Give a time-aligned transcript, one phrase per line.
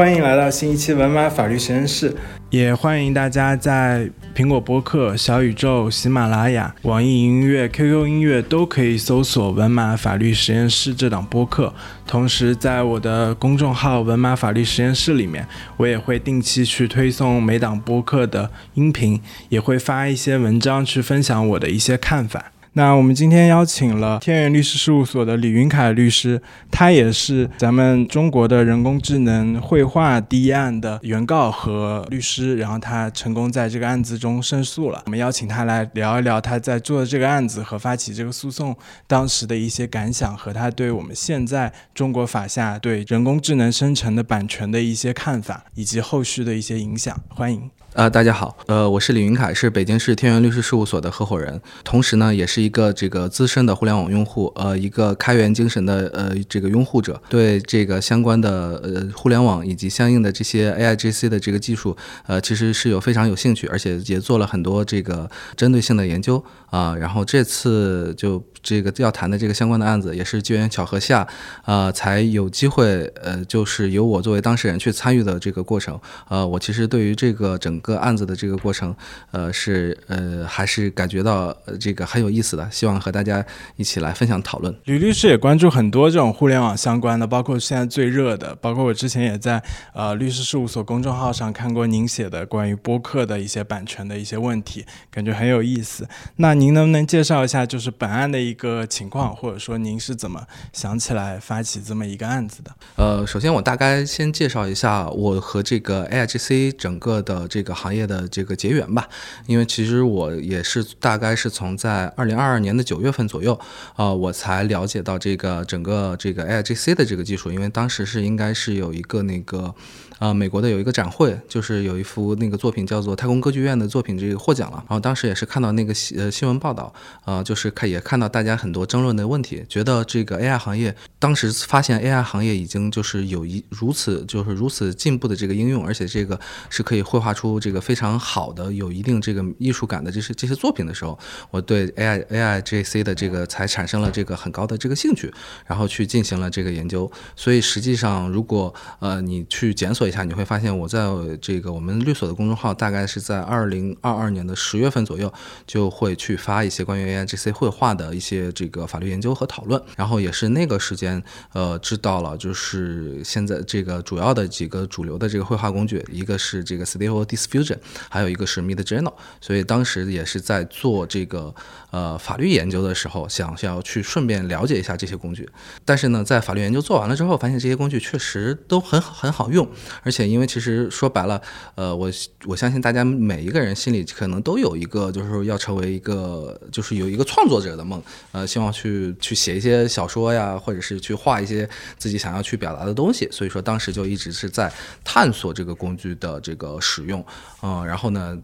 [0.00, 2.16] 欢迎来到新一期文马法律实验室，
[2.48, 11.74] 也欢迎大家在苹果播客、小宇宙、喜马拉雅、网易云音乐、QQ 音乐都可以搜索“文马法律实验室”这档播客。
[12.06, 19.20] 同时，在我的公众号“文马法律实验室”里面，我也会定期去推送每档播客的音频，
[19.50, 22.52] 也会发一些文章去分享我的一些看法。
[22.74, 35.02] 那我们今天邀请了天元律师事务所的李云凯律师，他也是咱们中国的人工智能绘画第一案的原告和律师，然后他成功在这个案子中胜诉了。
[35.06, 38.76] 我们邀请他来聊一聊他在做这个案子和发起这个诉讼
[39.08, 47.20] 当时的一些感想，和他对我们现在中国法下对人工智能生成的版权的一些看法，以及后续的一些影响。
[47.30, 47.68] 欢迎。
[47.92, 61.96] 呃，大家好，呃，我是李云凯，是北京市天元律师事务所的合伙人，同时呢，也是一个这个资深的互联网用户，呃，一个开源精神的呃这个拥护者，对这个相关的呃互联网以及相应的这些 A I G C 的这个技术，
[62.28, 66.42] 呃，其实是有非常有兴趣，而且也做了很多这个针对性的研究。
[66.70, 68.40] 啊，然后这次就。
[68.62, 71.26] 这个要谈的这个相关的案子，也是机缘巧合下，
[71.64, 75.98] 呃，才有机会，呃，就是由我作为当事人去参与的这个过程。
[76.28, 78.94] 呃，我其实对于这个整个案子的这个过程，
[79.30, 83.44] 呃，是呃，还是感觉到这个很有意思的，希望和大家
[83.76, 84.74] 一起来分享讨论。
[84.84, 89.62] 吕律师也关注很多这种互联网相关的，包括现在最热的，包括我之前也在
[89.94, 96.06] 呃律师事务所公众号上看过您写的关于播客的一些版权的一些问题，感觉很有意思。
[96.36, 98.49] 那您能不能介绍一下，就是本案的？
[98.50, 102.74] 一个情况，或者说您是怎么想起来发起这么一个案子的？
[102.96, 109.08] 呃，首先我大概先介绍一下我和这个 A I G C 整个的这个行业的这个结缘吧。
[109.46, 113.58] 因为其实我也是大概是从在二零二二年的九月份左右，
[113.96, 117.52] 呃，我才了解到这个整个这个 A I G C 的这个技术。
[117.52, 119.72] 因为当时是应该是有一个那个。
[120.20, 124.76] 啊，美国的有一个展会，就是有一幅那个作品叫做《太空歌剧院》的作品，这个获奖了。
[124.86, 126.92] 然后当时也是看到那个新呃新闻报道，
[127.24, 136.38] 呃，就是看也看到大家很多争论的问题，觉得这个 AI 行业当时发现 AI 行业已经就是有一如此就是如此进步的这个应用，而且这个
[136.68, 141.18] 是可以绘画出这个非常好的有一定这个艺术感的这些这些作品的时候，
[141.50, 145.32] 我对 AI AI GC 的这个才产生了这个很高的这个兴趣，
[145.66, 147.10] 然后去进行了这个研究。
[147.34, 150.09] 所以实际上，如果呃你去检索。
[150.10, 151.08] 一下你会发现，我在
[151.40, 155.32] 这个我们律所的公众号，大概是在二零二二年的十月份左右，
[155.66, 159.80] 就会去发一些关于 A I G C 绘画的一些这个法律研究和讨论。
[159.96, 161.22] 然后也是那个时间，
[161.52, 167.78] 呃，知道了就是现在这个主要的几个主流的这个绘画工具，一个是这个 Stable Diffusion，
[168.08, 169.12] 还有一个是 Mid Journey。
[169.40, 171.54] 所以当时也是在做这个
[171.90, 175.48] 呃法律研究的时候，想要去顺便了解一下这些工具。
[175.84, 179.68] 但是呢，在法律研究做完了之后，发现这些工具确实都很很好用。
[180.02, 181.40] 而且，因为其实说白了，
[181.74, 182.10] 呃，我
[182.46, 188.02] 我相信大家每一个人心里可能都有一个，就是说要成为一个，就是有一个创作者的梦，
[188.32, 191.68] 呃，希望去去写一些小说呀，或者是去画一些
[191.98, 193.28] 自己想要去表达的东西。
[193.30, 194.72] 所以说，当时就一直是在
[195.04, 197.24] 探索这个工具的这个使用，
[197.62, 198.38] 嗯，然后呢。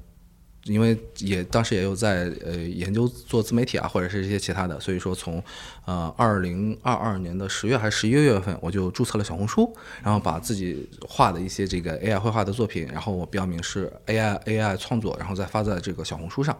[0.66, 5.42] 因为也当时也有在呃研究做自媒体啊，或者是一些其他的，所以说从
[5.84, 9.72] 呃二零二二年的十月还是十一月份，我就注册了小红书，
[10.02, 16.56] 然后把自己画的一些这个 AI 绘画的作品，然后我标明是 AI AI 创作，然后再发在这个小红书上。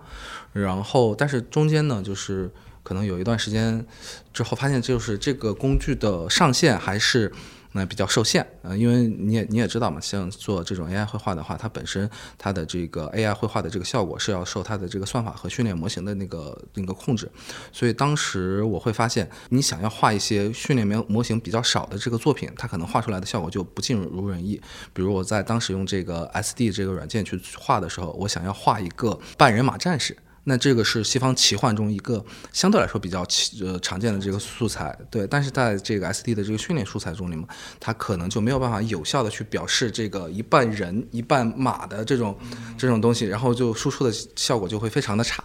[0.53, 2.51] 然后但是中间呢，就是
[2.83, 3.85] 可能有一段时间
[4.33, 7.33] 之后，发现就是这个工具的上线还是。
[7.77, 17.31] 那比较受限，呃，因为你也你也知道嘛，像做这种 AI 绘画的话，它本身它的这个 AI 绘画的这个效果是要受它的这个算法和训练模型的那个那个控制，
[17.71, 24.61] 所以当时我会发现，你想要画一些训练模模型比较少的这个作品，它可能画出来的效果就不尽如人意。
[24.95, 30.17] 比如我在当时用这个 SD 这个软件去画的时候，我想要画一个半人马战士。
[30.49, 37.45] 那这个是西方奇幻中一个相对来说比较奇呃常见的这个素材，对，但是在这个 S D 的这个训练素材中里面，
[37.81, 42.39] 它可能就没有办法有效的去表示这个一半人一半马的这种
[42.79, 45.43] 这种东西，然后就输出的效果就会非常的差，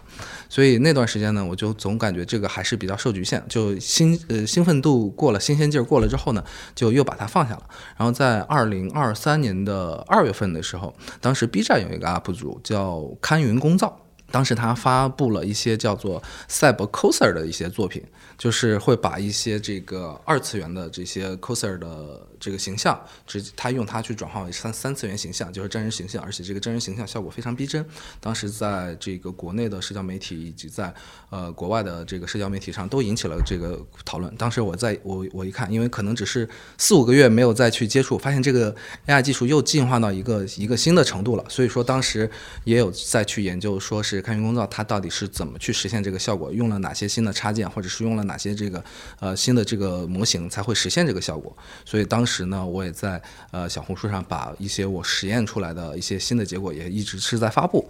[0.48, 6.44] 所以那段时间呢，我就总感觉这个还是比较受局限，就兴呃兴奋度过了，新鲜劲儿过了之后呢，
[6.76, 7.68] 就又把它放下了。
[7.96, 13.98] 然后在二零二三年的二月份的时候，当时 B 站有一个 UP 主叫堪云工造。
[14.32, 18.02] 当时他发布了一些叫做赛博 Coser 的一些作品，
[18.36, 27.86] 就是会把一些这个二次元的这些 Coser 的这个形象，直他用它去转化为三三次元形象，就是真人形象，而且这个真人形象效果非常逼真。
[28.18, 30.92] 当时在这个国内的社交媒体以及在
[31.30, 34.34] 呃国外的这个社交媒体上都引起了这个讨论。
[34.34, 36.48] 当时我在我我一看，因为可能只是
[36.78, 38.74] 四五个月没有再去接触，发现这个
[39.06, 41.44] AI 技术又进化到一个一个新的程度了。
[41.48, 42.28] 所以说当时
[42.64, 48.82] 也有再去研究，说是开源工造它到底是怎么去实现这个效果，用了哪些新的插件，或者是用了哪些这个
[49.20, 51.56] 呃新的这个模型才会实现这个效果。
[51.84, 53.20] 所以当时时呢，我也在
[53.50, 57.86] 呃小红书上把一些我实验出来的一些新的结果也一直是在发布。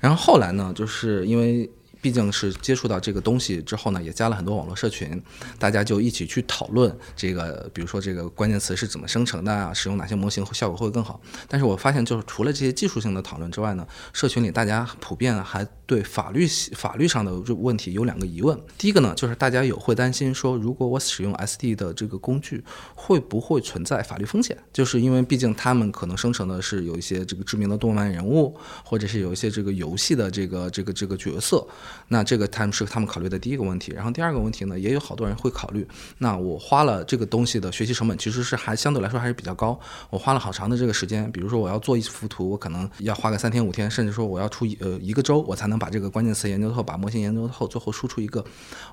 [0.00, 1.68] 然后后来呢，就是因为。
[2.02, 5.22] 毕竟是接触到这个东西之后呢，也加了很多网络社群，
[5.58, 11.20] 大家就一起去讨论这个，比如说这个关键词是怎么生成的啊，使用哪些模型效果会更好。
[11.48, 16.44] 但是我发现，就是除了这些技术性的讨论之外呢，社群里大家普遍还对法律
[16.74, 18.58] 法律上的问题有两个疑问。
[18.76, 22.64] 第一个呢，就是大家有会担心说，如果我使用 SD 的这个工具，
[22.96, 24.58] 会不会存在法律风险？
[24.72, 31.64] 就是因为毕竟他们可能生成的是有一些这个知名的动漫人物，或者是有一些这个游戏的这个这个这个角色。
[32.08, 35.86] 那这个他们是他们考虑的第一个问题，然后第二个问题呢，也有好多人会考虑，
[36.18, 39.78] 那我花了这个东西的学习成本其实是还相对来说还是比较高，
[40.10, 48.44] 我花了好长的这个时间，比如说我要做一幅图，我可能要花个三天五天，甚至说我要出呃一个周，我才能把这个关键词研究透，把模型研究透，最后输出一个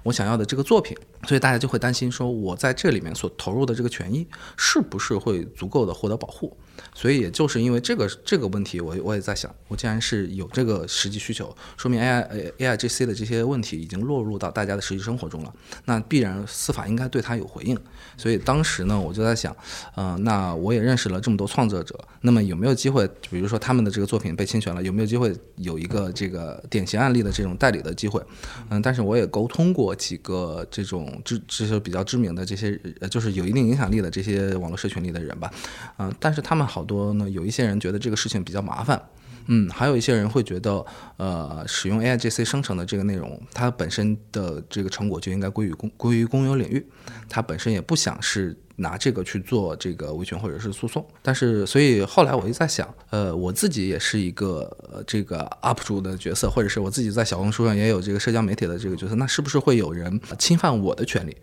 [0.03, 0.97] 我想要的这个作品，
[1.27, 6.55] 所以大家就会担心说，我在这里面所投入的这个权益是不是会足够的获得保护？
[6.93, 15.53] 所以也就是因为这个这个问题，我我也在想，我既然是有这个实际需求，说明 AI AI GC 的这些问题已经落入到大家的实际生活中了，
[15.85, 17.77] 那必然司法应该对它有回应。
[18.17, 19.55] 所以当时呢，我就在想，
[19.95, 28.21] 嗯，那我也认识了这么多创作者，那么有没有机会，比如说他们的这个作品被侵权了，有没有机会有一个这个典型案例的这种代理的机会？
[28.69, 35.51] 嗯，但是我也沟通过几个这种知这些比较知名的这些，呃，就是有一定影响力的这些网络社群里的人吧，
[35.97, 36.68] 嗯，但是他们。
[36.69, 39.01] 好多呢，有一些人觉得这个事情比较麻烦，
[39.47, 40.85] 嗯，还有一些人会觉得，
[41.17, 46.85] 呃，使用 AIGC 生成的这个内容，它本身的这个成果就应该归于公归于公有领域，
[47.27, 51.05] 它本身也不想是拿这个去做这个维权或者是诉讼。
[51.23, 54.61] 但是，所以后来我就在想，呃，我自己也是一个
[54.93, 61.35] 呃这个 UP 主的角色，或者是我自己在小红书上也有这个社交媒体的这个角色，那是不是会有人侵犯我的权利？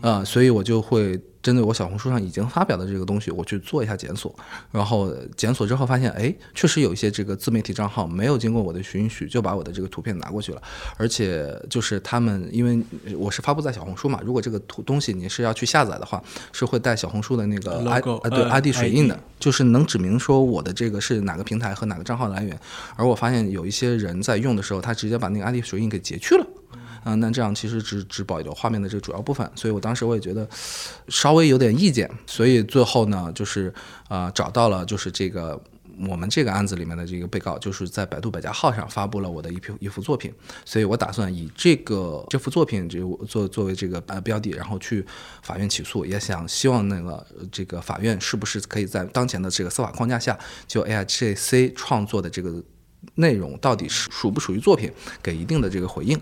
[0.00, 1.20] 啊，所以我就会。
[1.44, 4.34] 针对我小红书上已经发表的这个东西，我去做一下检索，
[4.70, 10.62] 然后检索之后发现，哎，确实有一些这个自媒体账号没有经过我的允许就把我的这个图片拿过去了，
[10.96, 12.82] 而且就是他们，因为
[13.14, 22.58] 我是发布在小红书嘛，如果这个图东西你是要去下载的话，是会带小红书的那个 i 呃对 ID 水印的，就是能指明说我的这个是哪个平台和哪个账号来源，
[22.96, 26.46] 而我发现有一些人在用的时候，他直接把那个 ID 水印给截去了。
[27.04, 30.48] 嗯，那这样其实只只保留画面的这个主要部分，所以我当时我也觉得
[31.08, 33.72] 稍微有点意见，所以最后呢，就是
[34.08, 35.60] 呃找到了就是这个
[36.08, 40.32] 我们这个案子里面的这个被告，就是在百度百家号上发布了我的一批一幅作品，
[40.64, 45.04] 所以我打算以这个这幅作品就作作为这个呃标的，然后去
[45.42, 50.36] 法院起诉，也想希望那个这个法院是不是可以在当前的这个司法框架下，
[50.66, 52.60] 就 AIGC 创作的这个
[53.16, 54.90] 内容到底是属不属于作品，
[55.22, 56.20] 给一定的这个回应。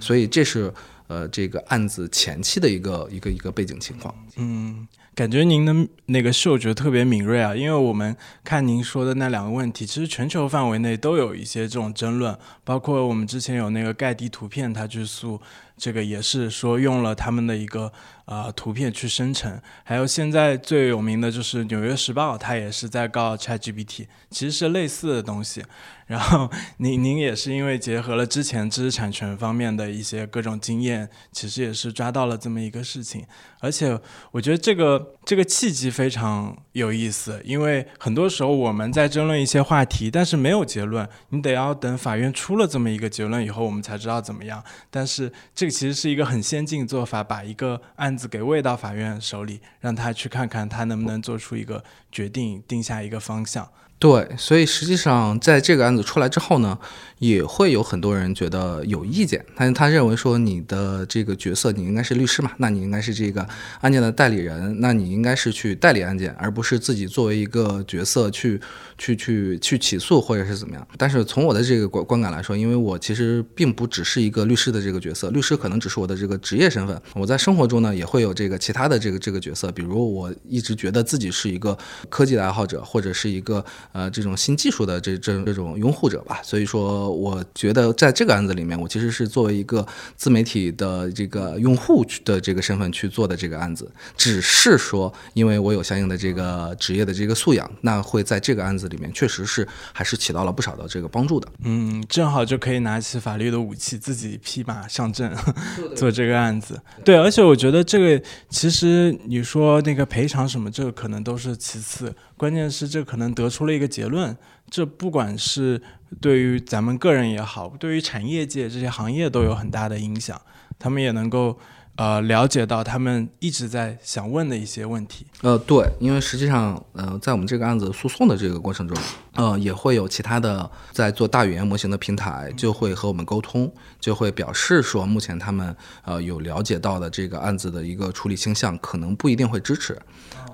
[0.00, 0.72] 所以这是
[1.06, 4.14] 呃这个案子前期的一个一个一个背景情况。
[4.36, 4.86] 嗯，
[5.18, 5.74] 感觉您的
[6.06, 15.40] 那个嗅觉特别敏锐啊，因为我们看您说的那两个问题，其实全球范围内都有一些这种争论，包括我们之前有那个盖蒂图片，他去诉
[15.76, 17.92] 这个也是说用了他们的一个。
[18.28, 25.64] 啊，图片去生成，还有现在最有名的就是《纽约时报》，它也是在告 ChatGPT，其实是类似的东西。
[26.06, 33.24] 然后您您也是因为结合了之前知识产权方面的一些各种经验，其实也是抓到了这么一个事情。
[33.60, 33.98] 而且
[34.30, 44.62] 我觉得这个这个契机非常有意思，因为很多时候我们在争论一些话题，但是没有结论，你得要等法院出了这么一个结论以后，我们才知道怎么样。
[44.90, 53.68] 但是这个其实是一个很先进的做法，把一个案子给喂到法院手里，让他去看看他能不能做出一个决定，定下一个方向。
[54.00, 56.78] 对，所以实际上在这个案子出来之后呢，
[57.18, 59.44] 也会有很多人觉得有意见。
[59.56, 63.44] 他他认为说你的这个角色，你应该是律师嘛，那你应该是这个
[63.80, 68.60] 案件的代理人，那你应该是去代理案件，而不是自己作为一个角色去
[68.98, 70.86] 去去去起诉或者是怎么样。
[70.98, 77.00] 但是从我的这个观观感来说，因为我其实并不只是一个律师的这个角色，律师可能只是我的这个职业身份。
[77.14, 81.76] 我在生活中呢，也会有这个其他的这个这个角色，比如我一直觉得自己是一个
[82.08, 83.64] 科技的爱好者，或者是一个。
[83.92, 86.40] 呃这种新技术的这这这种拥护者吧。
[86.42, 89.86] 所以说，我觉得在这个案子里面，我其实是作为一个
[90.16, 93.90] 自媒体的这个用户的这个身份去做的这个案子。
[94.16, 101.48] 只是说，因为我有相应的这个职业的这个素养，那会在这个案子里面确实是还是起到了不少的这个帮助的。
[101.64, 105.32] 嗯，正好就可以拿起法律的武器，自己披马上阵
[105.94, 106.80] 做这个案子。
[107.04, 114.36] 对，而且我觉得这个其实你说那个赔偿什么，这个可能都是其次，关键是这可能得出了一个结论。
[114.70, 115.80] 这不管是
[116.20, 120.40] 对于咱们个人也好，对于产业界这些行业都有很大的影响，
[120.78, 121.58] 他们也能够。
[121.98, 125.26] 呃，了解到他们一直在想问的一些问题。
[125.42, 128.96] 呃，对，因为实际上，呃，在我们这个案子诉讼的这个过程中，
[129.38, 139.96] 呃，也会有其他的在做大语言模型的平台就会和我们沟通，就会表示说，目前他们呃有了解到的这个案子的一个处理倾向，可能不一定会支持。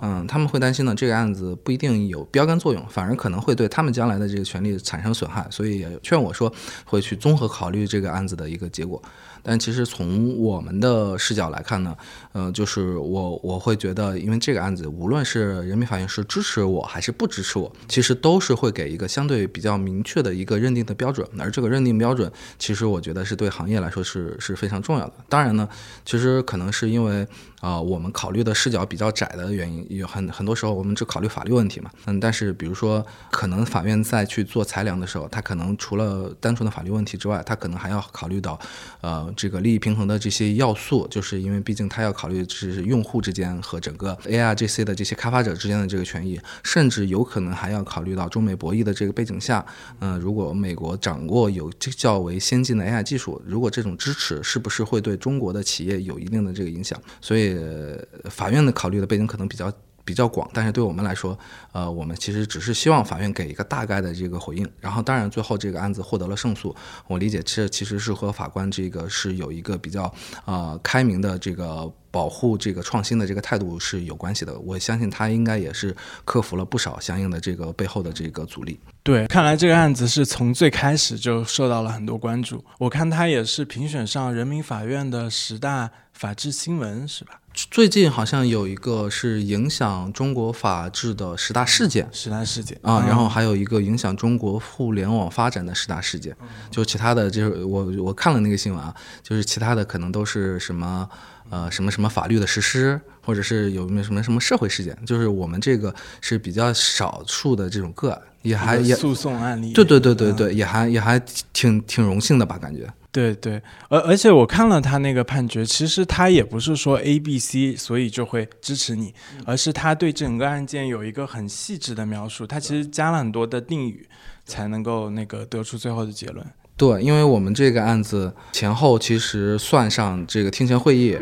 [0.02, 6.52] 嗯，他们会担心呢，这个案子不一定有标杆作用，反而可能会对他们将来的这个权利产生损害，所以也劝我说，
[6.84, 9.02] 会去综合考虑这个案子的一个结果。
[9.46, 11.94] 但其实从我们的视角来看呢，
[12.32, 25.14] 呃，就是我我会觉得，因为这个案子，无论是人民法院是支持我还是不支持我，其实都是会给一个相对比较明确的一个认定的标准，而这个认定标准，其实我觉得是对行业来说是是非常重要的。
[25.28, 25.66] 当然呢，
[26.04, 27.26] 其实可能是因为。
[27.64, 31.90] 啊，我们考虑的视角比较窄的原因，有很很多时候我们只考虑法律问题嘛。
[32.04, 38.60] 嗯，但是比如说，可能法院在去做裁量的时候，他可能除了单纯的法律问题之外，他可能还要考虑到，
[39.00, 49.64] 呃，这个利益平衡的这些要素，就是因为毕竟他要考虑是用户之间和整个 ARGC 的这些开发者之间的这个权益，甚至有可能还要考虑到中美博弈的这个背景下，
[50.00, 57.00] 嗯，如果美国掌握有较为先进的 AI 技术，如果这种支持是不是会对中国的企业有一定的这个影响？
[57.22, 57.53] 所以。
[57.54, 59.72] 呃，法院的考虑的背景可能比较
[60.04, 61.38] 比较广，但是对我们来说，
[61.72, 64.70] 呃，我们其实只是希望法院给一个大概的这个回应。
[64.80, 66.74] 然后，当然最后这个案子获得了胜诉，
[67.06, 70.12] 我理解这其实是和法官这个是有一个比较
[70.44, 74.56] 呃开明的这个保护这个创新的这个态度是有关系的。
[74.60, 75.94] 我相信他应该也是
[76.24, 78.78] 克服了不少相应的这个背后的这个阻力。
[79.02, 82.64] 对，看来这个案子是从最开始就受到了很多关注。
[82.78, 87.40] 我看他也是评选上人民法院的十大法治新闻，是吧？
[87.70, 96.36] 最近好像有一个是影响中国法治的十大事件，十大事件啊，然后还有一个影响中国互联网发展的十大事件，
[96.70, 101.08] 就其他的就是我我看了那个新闻啊，就是其他的可能都是什么
[101.50, 111.20] 呃什么什么法律的实施，或者是有没有什么什么社会事件，就是我们这个是比较少数的这种个案，也还也诉讼案例，对对对对对，也还也还
[111.52, 112.86] 挺挺荣幸的吧，感觉。
[113.12, 119.14] 对对，而而且我看了他那个判决，其实他也不是说 A、B、C，所以就会支持你，
[119.46, 124.08] 而是他对整个案件有一个很细致的描述，他其实加了很多的定语，
[124.44, 126.44] 才能够那个得出最后的结论。
[126.76, 131.16] 对，因为我们这个案子前后其实算上这个庭前会议，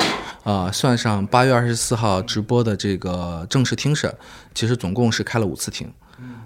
[0.45, 4.15] 啊，算上八月二十四号直播的这个正式庭审，
[4.55, 5.93] 其实总共是开了五次庭。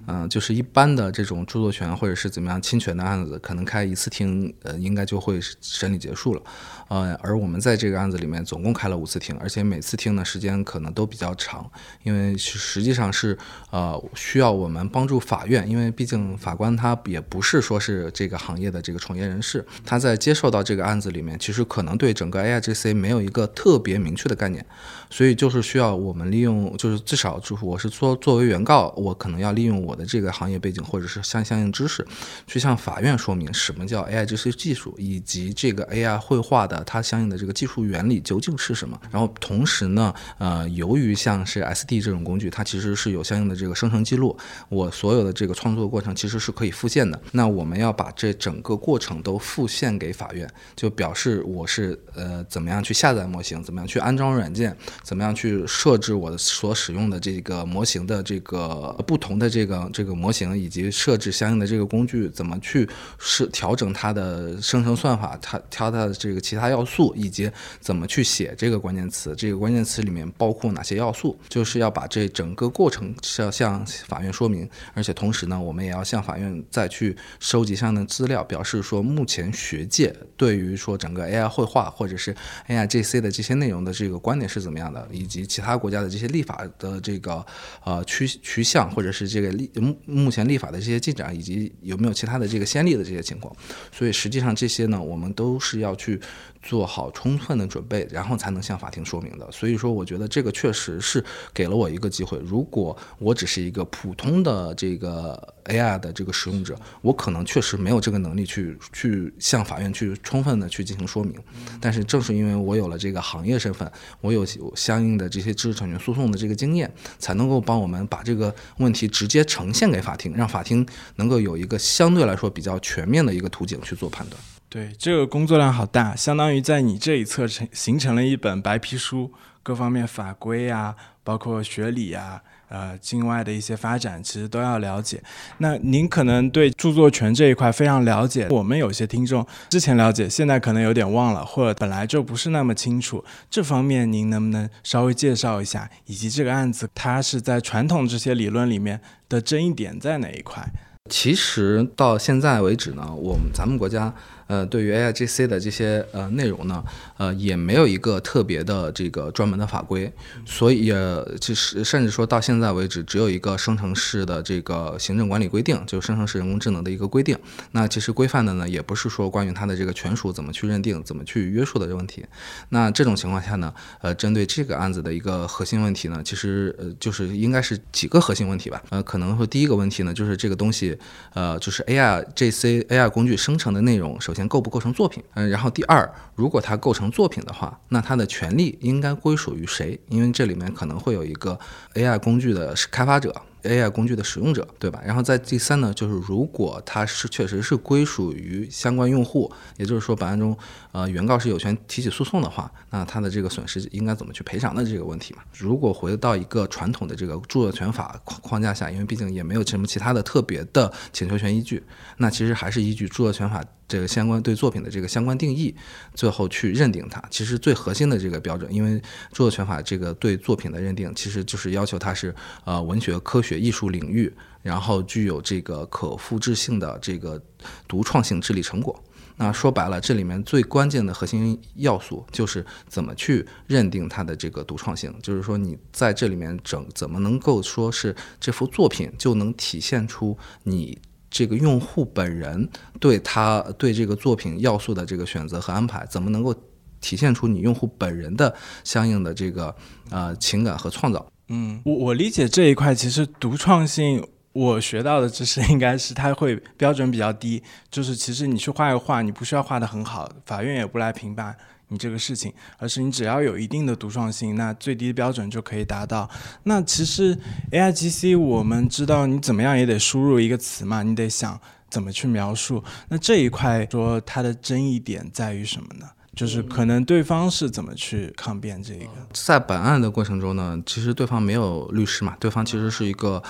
[0.09, 6.41] 嗯，就是一般的这种著作权或者是怎么样侵权的案子，可能开一次庭，呃，应该就会审理结束了。
[6.89, 11.69] 呃，而我们在这个案子里面总共开了五次庭，而且每次听的时间可能都比较长，
[12.05, 13.37] 因为实际上是
[13.71, 24.65] 呃需要我们帮助法院，因为毕竟法官他也不是说是这个行业的这个从业人士，他在接受到这个案子里面，其实可能对整个 AIGC 没有一个特别明确的概念，
[25.11, 32.07] 所以就是需要我们利用，就是至少就是我是作作为原告，我可能要利用我的这个行业背景或者是相相应知识，
[32.47, 36.76] 去向法院说明什么叫 AIGC 技术，以及这个 AI 绘画的。
[36.85, 39.01] 它相应的这个技术原理究竟是什么？
[39.11, 44.37] 然后同时呢，呃，由于像是 SD 这种工具，它其实是有相应的这个生成记录，
[44.69, 47.19] 我所有的这个创作过程其实是可以复现的。
[47.33, 62.87] 那我们要把这整个过程都复现给法院，就表示我是呃怎么样去下载模型，怎么样去安装软件，怎么样去设置我所使用的这个模型的这个不同的这个这个模型，以及设置相应的这个工具，怎么去
[63.19, 66.66] 是调整它的生成算法，它调它的这个其他。
[66.71, 82.35] 要素以及怎么去写这个关键词，这个关键词里面包括哪些要素，就是要把这整个过程是要向法院说明，而且同时呢，我们也要向法院再去收集相应的资料，表示说目前学界对于说整个 AI 绘画或者是
[82.69, 87.45] AIGC 的这些内容的这个观点是怎么样的，以及其他国家的这些立法的这个
[87.85, 93.55] 呃趋趋向，或者是这个立目目前立法的这些进展，以及有没有其他的这个先例的这些情况。
[93.93, 96.21] 所以实际上这些呢，我们都是要去。
[96.67, 99.49] 做好充分的准备，然后才能向法庭说明的。
[99.53, 102.37] 所以说，我觉得这个确实是给了我一个机会。
[102.45, 111.35] 如果我只是一个普通的这个 AI 的这个使用者，我可能确实没有这个能力去去向法院去充分的去进行说明。
[111.81, 114.45] 但是正是因为我有了这个行业身份，我有
[114.75, 124.41] 相应的这些知识产权诉讼的这个经验，才能够帮我们把这个问题直接呈现给法庭，让法庭能够有一个相对来说比较全面的一个途径去做判断。
[124.69, 129.33] 对，这个工作量好大，相当于在你这一侧成形成了一本白皮书，
[129.63, 132.43] 各方面法规啊，包括学理啊。
[132.69, 135.23] 呃，境外的一些发展其实都要了解。
[135.59, 143.25] 那您可能对著作权这一块非常了解，我们有些听众之前了解，现在可能有点忘了，或者本来就不是那么清楚。
[143.49, 145.89] 这方面您能不能稍微介绍一下？
[146.07, 150.69] 以及这个案子它是在传统这些理论里面的争议点在哪一块？
[151.09, 154.13] 其实到现在为止呢，我们咱们国家。
[154.47, 156.85] 呃，对于 AIGC 的这些呃内容呢，
[157.17, 160.13] 呃，也没有一个特别的这个专门的法规，
[160.45, 160.93] 所以
[161.41, 167.37] 就是甚至说到现在为止，只有一个生成式的这个行政管理规定，就是生成式人工智能的一个规定。
[167.73, 172.25] 那其实规范的呢，也不是说关于它的这个权属怎么去认定、怎么去约束的这个问题。
[172.69, 178.83] 那这种情况下呢，呃，针对这个案子的一个核心问题呢，其实呃就是应该是几个核心问题吧。
[178.91, 180.97] 呃，可能说第一个问题呢，就是这个东西，
[181.35, 185.25] 呃，就是 AIGC AI 工具生成的内容，首先构不构成作品？
[185.35, 189.99] 嗯，然后第二，如果它构成作品的话，那它的权利应该归属于谁？
[190.09, 191.59] 因为这里面可能会有一个
[191.95, 193.35] AI 工具的开发者。
[193.63, 195.03] AI 工具的使用者，对吧？
[195.05, 200.57] 然后在第三呢，就是如果它是确实是归属于相关用户，也就是说本案中，
[200.93, 205.43] 呃，原告是有权提起诉讼的话，那他的这个损失应该怎么去赔偿的这个问题嘛？
[205.53, 211.83] 如果回到一个传统的这个著作权法框框架下，因为毕竟也没有什么其他的特别的请求权依据，
[212.19, 215.75] 那其实还是依据著作权法这个相关对作品的这个相关定义，
[216.15, 217.23] 最后去认定它。
[217.31, 218.99] 其实最核心的这个标准，因为
[219.33, 223.57] 著作权法这个对作品的认定，其实就是要求它是呃文学科学。
[223.67, 227.43] 艺术领域，然后具有这个可复制性的这个
[227.89, 229.03] 独创性智力成果。
[229.37, 235.13] 那说白了，这里面最关键的核心要素就是怎么去认定它的这个独创性。
[235.23, 240.99] 就是说，你在这里面整怎么能够说是这幅作品就能体现出你
[241.31, 242.69] 这个用户本人
[243.01, 246.55] 对他对这个作品要素的这个选择和安排，怎么能够
[247.01, 249.75] 体现出你用户本人的相应的这个
[250.11, 251.27] 呃情感和创造。
[251.49, 261.57] 嗯，我我理解这一块，其实独创性，我学到的知识应该是它会标准比较低，就是其实你去画一个画，你不需要画的很好，法院也不来评判
[261.89, 266.29] 你这个事情，而是你只要有一定的独创性，那最低标准就可以达到。
[266.65, 267.39] 那其实
[267.71, 272.83] A I G C 我们知道，你怎么样也得输入一个词嘛，你得想怎么去描述。
[273.09, 276.07] 那这一块说它的争议点在于什么呢？
[276.35, 279.07] 就是可能对方是怎么去抗辩这个？
[279.33, 283.43] 在本案的过程中呢，其实对方没有律师嘛，对方其实是一个，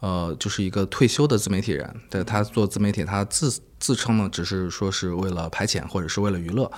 [0.00, 3.48] 呃，就是一个退休的自媒体人，对他做自媒体，他自
[3.82, 6.70] 自称呢，只是说是为了排遣或者是为了娱乐。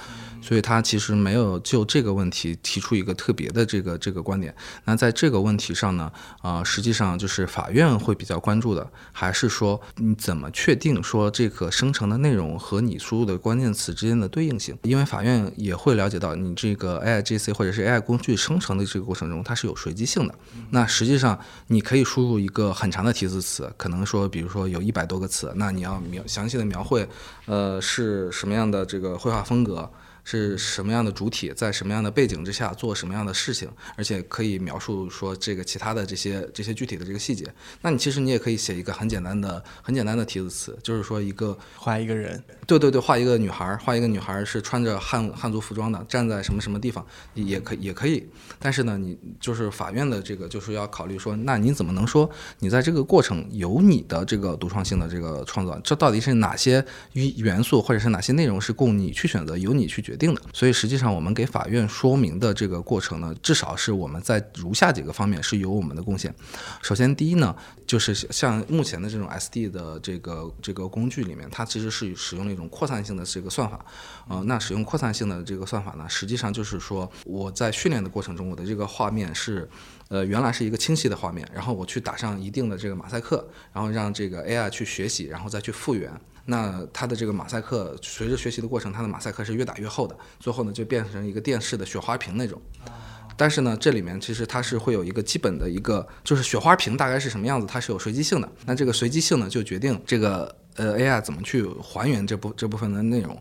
[0.42, 4.54] 所以他其实没有就这个问题提出一个特别的这个这个观点。
[4.84, 6.12] 那在这个问题上呢，
[6.42, 14.76] 啊，实际上就是法院会比较关注的，还是说你怎么确定说这个生成的内容和你输入的关键词之间的对应性？
[14.82, 20.34] 因为法院也会了解到你这个 AI GC 或者是 AI 工具生成的这个过程中，它是有随机性的。
[20.68, 21.38] 那实际上
[21.68, 27.08] 你可以输入一个很长的提示词，可能说比如说有一百多个词，那你要描详细的描绘，会
[27.46, 29.90] 呃，是什么样的这个绘画风格？
[30.24, 37.46] 是什么样的主体，在什么样的背景之下做什么样的事情，而且可以描述说这个其他的这些这些具体的这个细节。
[37.82, 48.26] 那你其实你也可以写一个很简单的、很简单的提词词，就是说一个画一个人，对对对，画一个女孩，画一个女孩是穿着汉汉族服装的，站在什么什么地方，也可也可以。
[48.58, 55.78] 但是呢，你就是法院的这个就是要考虑说，那你怎么能说你在这个过程有你的这个独创性的这个创造？
[55.80, 56.82] 这到底是哪些
[57.12, 60.13] 元元素或者是哪些内容是供你去选择，由你去决？
[60.14, 66.32] 决定的，所以实际上我们给法院说明的这个过程呢，至少是我们在如下几个方面是有我们的贡献。
[66.80, 73.84] 首先，第一呢，就是像目前的这种 SD 的这个这个工具里面，它其实是使用了一种扩散性的这个算法。
[74.28, 79.68] 呃，那使用扩散性的这个算法呢，实际上就是说我在训练的过程中，我的这个画面是
[80.06, 86.08] 呃原来是一个清晰的画面，然后我去打上一定的这个马赛克，然后让这个 AI 去学习，然后再去复原。
[86.46, 92.60] 那它的这个马赛克随着学习的过程，它的马赛克是越打越厚的，最后呢就变成一个电视的雪花屏那种。
[93.36, 98.48] 但是呢，这里面其实它是会有一个基本的一个，就是雪花屏大概是什么样子，它是有随机性的。
[98.64, 103.36] 那这个随机性呢，就决定这个呃 AI 怎么去还原这部这部分的内容。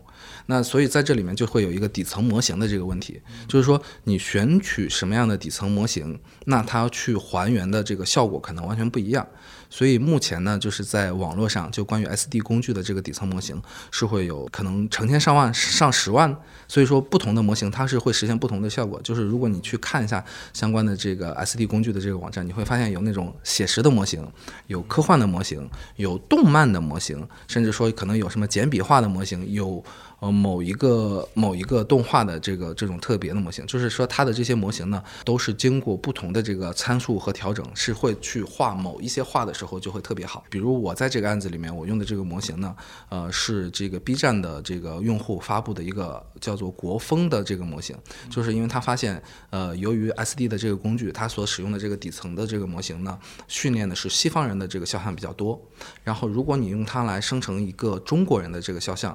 [0.46, 9.26] 那所以在这里面就会有一个底层模型的这个问题，就是说你选取什么样的底层模型，那它去还原的这个效果可能完全不一样。
[9.70, 16.36] 所以目前呢，就是在网络上就关于 SD 工具的这个底层模型是会有可能成千上万、上十万，
[16.68, 19.00] 所以说不同的模型它是会实现不同的效果。
[19.02, 24.24] 就是如果你去看一下相关的这个 SD 工具的这个网站，你会发现有那种写实的模型，
[24.68, 29.82] 有科幻的模型，有动漫的模型，甚至说可能有什么简笔画的模型，有。
[30.24, 40.42] 呃，某一个某一个动画的这个这种特别的模型，就是说它的这些模型呢，都是经过不同的这个参数和调整，是会去画某一些画的时候就会特别好。
[40.48, 42.74] 比如我在这个案子里面，我用的这个模型呢，
[43.10, 47.94] 呃，是这个 B 站的这个用户发布的一个叫做国风的这个模型，
[48.30, 55.60] 就是因为他发现，呃，由于 SD 的这个工具，它所使用的这个底层的这个模型呢，训练的是西方人的这个肖像比较多，
[56.02, 59.14] 然后如果你用它来生成一个中国人的这个肖像。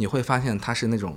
[0.00, 1.14] 你会发现他是那种。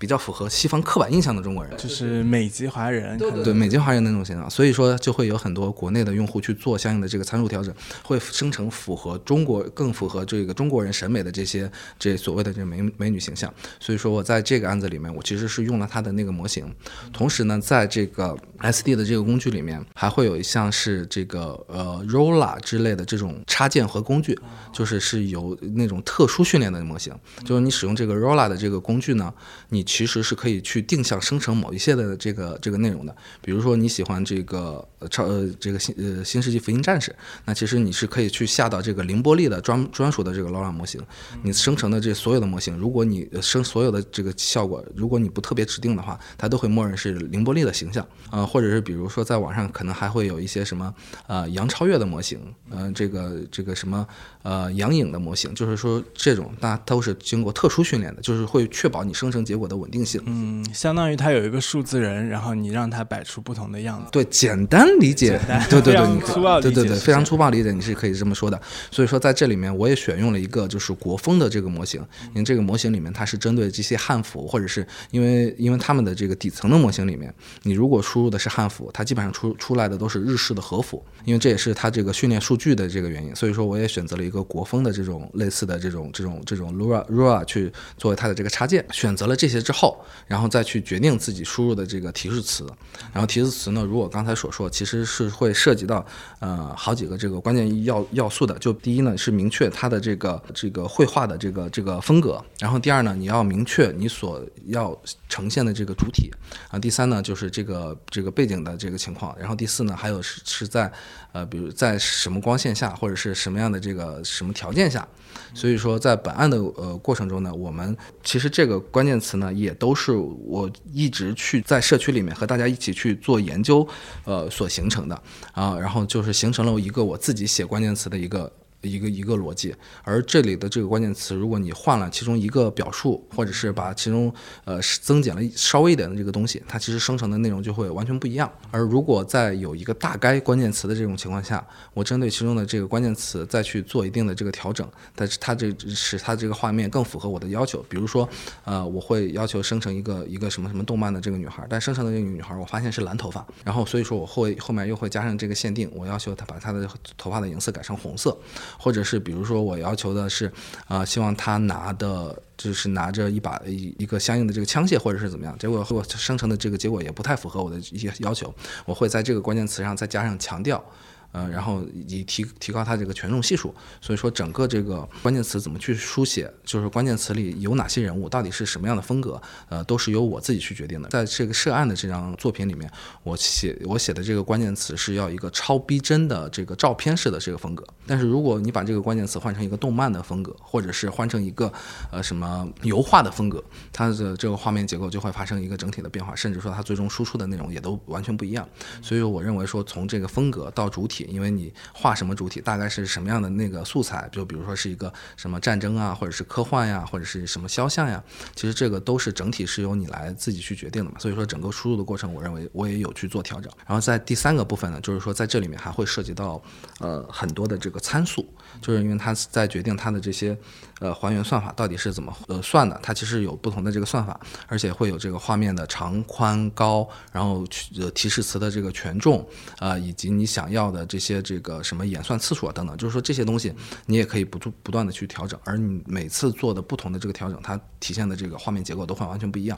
[0.00, 13.52] 比较符合西方刻板印象的中国人，就是美籍华人，对美籍华人那种形象，所以说就会有很多国内的用户去做相应的这个参数调整，会生成符合中国更符合这个中国人审美的这些这所谓的这美美女形象。
[13.80, 16.72] 所以说我在这个案子里面，我其实是用了他的那个模型，
[17.12, 24.38] 同时呢，在这个 SD 的这个工具里面，还会有一项是这个呃 Rolla 之类的这种插件和工具，
[24.72, 27.12] 就是是有那种特殊训练的模型，
[27.44, 29.34] 就是你使用这个 Rolla 的这个工具呢，
[29.70, 29.84] 你。
[29.98, 37.14] 其实是可以去定向生成某一些的这个这个内容的，比如说你喜欢这个超呃这个新呃新世纪福音战士，
[37.46, 41.00] 那其实你是可以去下到这个凌波丽的专专属的这个劳拉模型，
[41.42, 50.94] 你生成的这所有的模型，如果你生所有的这个效果，如果你不特别指定的话，它都会默认是凌波丽的形象啊，或者是比如说在网上可能还会有一些什么
[51.26, 54.06] 呃杨超越的模型，呃这个这个什么
[54.42, 59.78] 呃杨颖的模型，就是说这种那都是经过特殊训练的，就是会确保你生成结果的。
[59.78, 64.08] 稳定性，嗯，相当于它有一个数字人，然后你让它摆出不同的样子。
[64.10, 68.60] 对，简单理解， 对对对，粗暴对对对，非常粗暴理解，你是可以这么说的。
[68.90, 83.34] 所以说，在这里面我也选用了一个就是国风的这个模型，因为这个模型里面它是针对这些汉服，或者是因为因为他们的这个底层的模型里面，你如果输入的是汉服，它基本上出出来的都是日式的和服，因为这也是它这个训练数据的这个原因。
[83.34, 92.66] 所以说，我也选择了一个国风的这种类似的这种这种这种 Lura Lura 去作为它的这个插件，选择了这些之后，然后再去决定自己输入的这个提示词，
[93.12, 96.06] 然后提示词呢，如果刚才所说，其实是会涉及到
[96.38, 98.56] 呃好几个这个关键要要素的。
[98.60, 104.96] 就第一呢，是明确它的这个这个绘画的这个这个风格，然后第二呢，你要明确你所要
[105.28, 106.30] 呈现的这个主体。
[106.70, 110.92] 啊，第三呢，就是这个这个背景的这个情况，然后第四呢，还有是是在
[111.38, 115.06] 呃比如在什么光线下或者是什么样的这个什么条件下。
[115.54, 123.86] 所以说，在本案的呃过程中呢，我们其实这个关键词呢，也都是我一直去在社区里面和大家一起去做研究，
[124.24, 125.22] 呃所形成的
[125.52, 128.52] 啊，然后就是形成了一个我自己写关键词的一个。
[128.82, 134.32] 一个一个逻辑，而这里的这个关键词，如果你换了其中一个表述，或者是把其中
[134.64, 138.50] 呃增减了稍微一点的这个东西，它其实生成的内容就会完全不一样。
[138.70, 147.84] 而如果在有一个大概关键词的这种情况下，我针对其中的这个关键词再去做一定的这个调整，但是它这使它这个画面更符合我的要求。
[147.88, 148.28] 比如说，
[148.64, 158.38] 呃，我会要求生成一个一个什么什么动漫的这个女孩，但生成的这个女孩我发现是蓝头发，然后所以说我会后面又会加上这个限定，我要求她把她的头发的颜色改成红色。
[158.76, 160.50] 或者是比如说我要求的是，
[160.86, 168.52] 啊，希望他拿的就是拿着一把一一个相应的这个枪械或者是怎么样，结果我生成的这个结果也不太符合我的一些要求，
[168.84, 170.84] 我会在这个关键词上再加上强调。
[171.32, 181.08] 呃，然后以提提高它这个权重系数，所以说整个这个关键词怎么去书写，就是关键词里有哪些人物，到底是什么样的风格，呃，都是由我自己去决定的。
[181.10, 182.90] 在这个涉案的这张作品里面，
[183.22, 187.84] 我写我写的这个关键词是要一个超逼真的这个照片式的这个风格。
[188.06, 191.70] 但是如果你把这个关键词换成一个动漫的风格，或者是换成一个
[192.10, 193.62] 呃什么油画的风格，
[193.92, 198.66] 它的这个画面结构就会发生一个整体的变化，甚至说它最终输出的内容也都完全不一样。
[199.02, 201.17] 所以我认为说从这个风格到主体。
[201.30, 208.22] 因为你画什么主体，大概是什么样的那个素材，就比如说是一个什么战争啊，或者是科幻呀，或者是什么肖像呀，
[208.54, 211.18] 其实这个都是整体是由你来自己去决定的嘛。
[211.18, 213.72] 所以说整个输入的过程，我认为我也有去做调整。
[213.86, 216.62] 然后在第三个部分呢，就是说在这里面还会涉及到
[217.00, 218.46] 呃很多的这个参数，
[218.80, 220.56] 就是因为它在决定它的这些。
[221.00, 222.98] 呃，还原算法到底是怎么呃算的？
[223.00, 227.64] 它其实有不同的这个算法，而且会有这个画面的长宽高，然后
[228.00, 233.72] 呃提示词的这个权重啊，以及你想要的这些这个什么演算次数啊等等，就是说这些东西
[234.06, 239.76] 你也可以不做不断的去调整，而你每次做的不同的这个调整，它体现的这个画面结构都会完全不一样。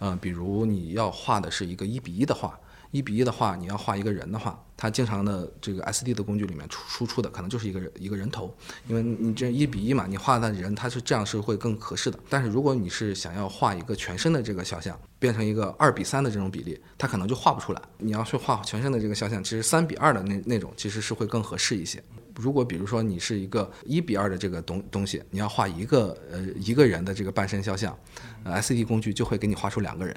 [0.00, 2.58] 呃，比如你要画的是一个一比一的画。
[2.92, 8.54] 一比一的话，你要画一个人的话，它经常的这个 SD 的工具里面出输出的可能就是一个人一个人头，
[8.86, 12.20] 因为你这一比一嘛，你画的人他是这样是会更合适的。
[12.28, 17.82] 但是如果你是想要画一个全身的这个肖像，变成一个二比三的这种比例，它可能就画不出来。
[17.96, 22.02] 你要去画全身的这个肖像，其实三比二的那那种其实是会更合适一些。
[22.36, 27.98] 如果比如说你是一个一比二的这个东东西，你要画一个呃一个人的这个半身肖像
[28.44, 30.14] ，SD 工具就会给你画出两个人。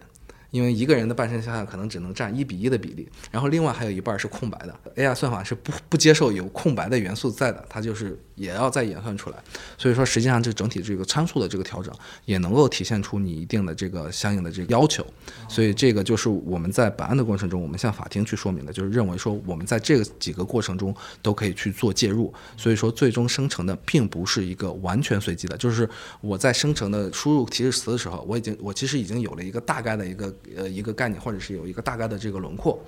[0.55, 4.73] 因为一个人的半身肖像可能只能占一比一的比例，然后另外还有一半是空白的。
[4.95, 9.35] AI 算法是不不接受有空白的元素在的，它就是也要再演算出来。
[9.77, 15.05] 所以说，实际上这整体这个参数的这个调整也能够体现出你一定的这个相应的这个要求。
[15.49, 22.33] 所以这个就是我们在本案的过程中，我们向法庭去说明的，就是认为说我们在这个几个过程中都可以去做介入。
[22.55, 25.89] 所以说，最终生成的并不是一个完全随机的，就是
[26.21, 30.33] 我在生成的输入提示词的时候，我已经我其实已经有了一个大概的一个。
[30.55, 32.79] 呃，一个概念，或者是有一个大概的这个轮廓，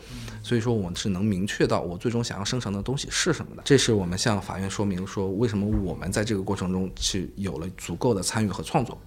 [0.43, 3.61] 所以说我是能明确到我最终想要生成的东西是什么的。
[3.65, 8.97] 这是我们向法院说明说，为什么我们在这个过程中去有了足够的参与和创作。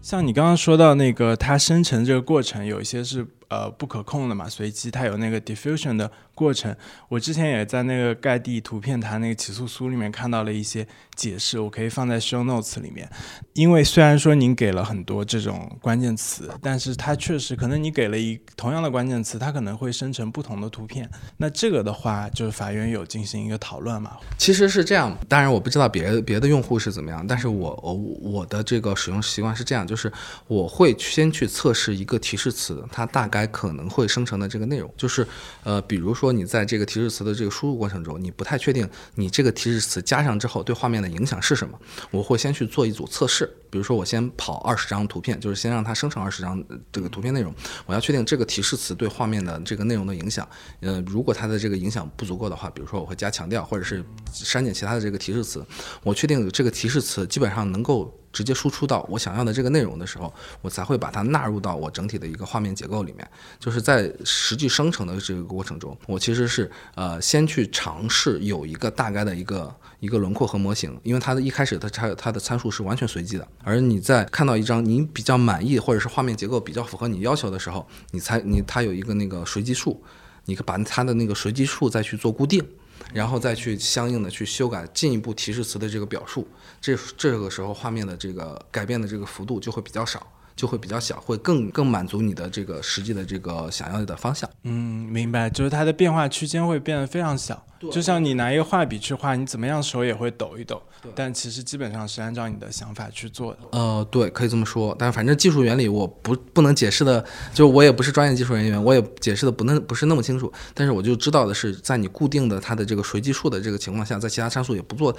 [0.00, 6.10] 像你刚刚说到那个它生成这个过程，有一些是呃不可控的嘛，随机，它有那个 diffusion 的。
[6.34, 6.74] 过程，
[7.10, 10.84] 我之前也在那个盖蒂图片它那个起诉书里面看到了一些
[11.14, 13.06] 解释，我可以放在 show notes 里面。
[13.52, 21.08] 因为虽然说您给了很多这种关键词，但是它确实可能你给了一同样的关键词，它可能会生成不同的图片。
[21.36, 24.16] 那这个的话，就是法院有进行一个讨论嘛？
[24.38, 30.10] 其实是这样，当然我不知道别别的用户是怎么样，但是我我我的这个使用习惯是这样，就是
[30.48, 35.26] 我会先去测试一个提示词，它大概还可能会生成的这个内容，就是
[35.64, 36.12] 呃，比如。
[36.12, 41.76] 说你在这个提示词的这个输入过程中，你不太确定你这个提示词加上之后对画面的影响是什么？
[42.10, 47.52] 我会先去做一组测试，比如说我先跑二十张图片，就是先让它生成二十张这个图片内容，
[47.86, 50.46] 我要确定这个提示词对画面的这个内容的影响。
[50.80, 55.64] 呃，如果它的这个影响不足够的话，比如说我会加强调或者是删减其他的这个提示词。
[56.04, 58.16] 我确定这个提示词基本上能够。
[58.32, 63.28] 直接输出到我想要的这个内容的时候，我才会把它纳入到我整体的一个画面结构里面。
[63.60, 73.46] 就是在实际生成的这个过程中，我其实是呃先去尝试有一个大概的一个一个轮廓和模型，因为它的一开始它它它的参数是完全随机的。
[73.62, 80.02] 而你在看到一张你比较满意或者是画面结构比较符合你要求的时候，你才你它有一个那个随机数，
[80.46, 82.64] 你把它的那个随机数再去做固定。
[83.12, 86.46] 然后再去相应的去修改进一步提示词的这个表述，
[86.80, 90.26] 这这个时候画面的这个改变的这个幅度就会比较少。
[90.54, 94.48] 就会比较小，会更更满足你的这个实际的这个想要的方向。
[94.64, 97.64] 嗯，明白，就是它的变化区间会变得非常小。
[97.90, 100.80] 就像你拿一个画笔去画，你怎么样手也会抖一抖。
[101.16, 103.58] 但其实基本上是按照你的想法去做的。
[103.72, 104.94] 呃，对，可以这么说。
[104.96, 110.52] 但是反正技术原理我不不能解释的，就我也不是专业技术人员，我也解释的不能不是那么清楚。
[110.74, 115.16] 但是我就知道的是，在你固定的它的这个随机数的这个情况下，在其他参数也不做。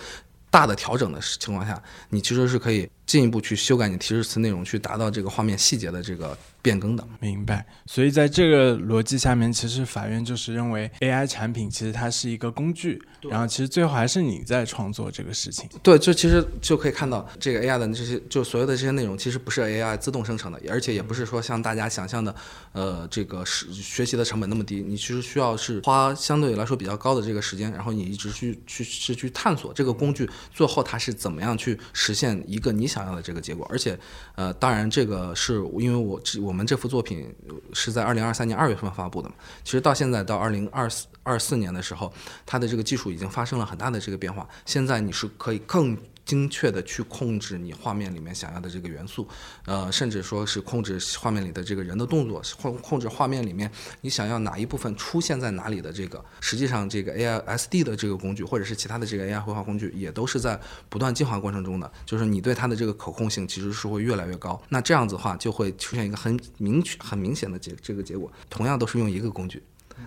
[0.49, 6.37] 大的调整的情况下，你其实是可以进一步去修改你提示词内容，去达到这个画面细节的这个。
[6.63, 7.65] 变更的，明白。
[7.85, 15.69] 所以在这个逻辑下面，其实法院就是认为 AI 产品其实它是一个工具，然后其实最后还是你在创作这个事情。
[15.83, 22.33] 对，就其实就可以看到这个 AI 的这些，就所有的这些内容其实不是 AI 自动生成的，而且也不是说像大家想象的，
[22.71, 24.81] 呃，这个是学习的成本那么低。
[24.81, 33.65] 你其实需要是花相对来说比较高的这个时间，然后你一直去去是去探索这个工具最后它是怎么样去实现一个你想要的这个结果。
[33.71, 33.97] 而且，
[34.35, 36.39] 呃，当然这个是因为我这。
[36.39, 37.33] 我们这幅作品
[37.73, 39.35] 是在二零二三年二月份发布的嘛？
[39.63, 42.13] 其实到现在到二零二四二四年的时候，
[42.45, 44.47] 它的这个技术已经发生了很大的这个变化。
[44.65, 45.97] 现在你是可以更。
[46.25, 49.27] 精确的去控制你画面里面想要的这个元素，
[49.65, 53.69] 呃，甚至说是控制画面里的这个人的动作，控控制画面里面
[54.01, 60.59] 你想要哪一部分出现在哪里的这个，实际上这个 AI SD 的这个工具或者是其他的这个 AI 绘画工具也都是在
[60.89, 64.61] 不断进化过程中的，就是你对它的这个可控性其实是会越来越高。
[64.69, 69.61] 那这样子的话就会出现一个很明确、很明显的结这个结果，同样都是用一个工具。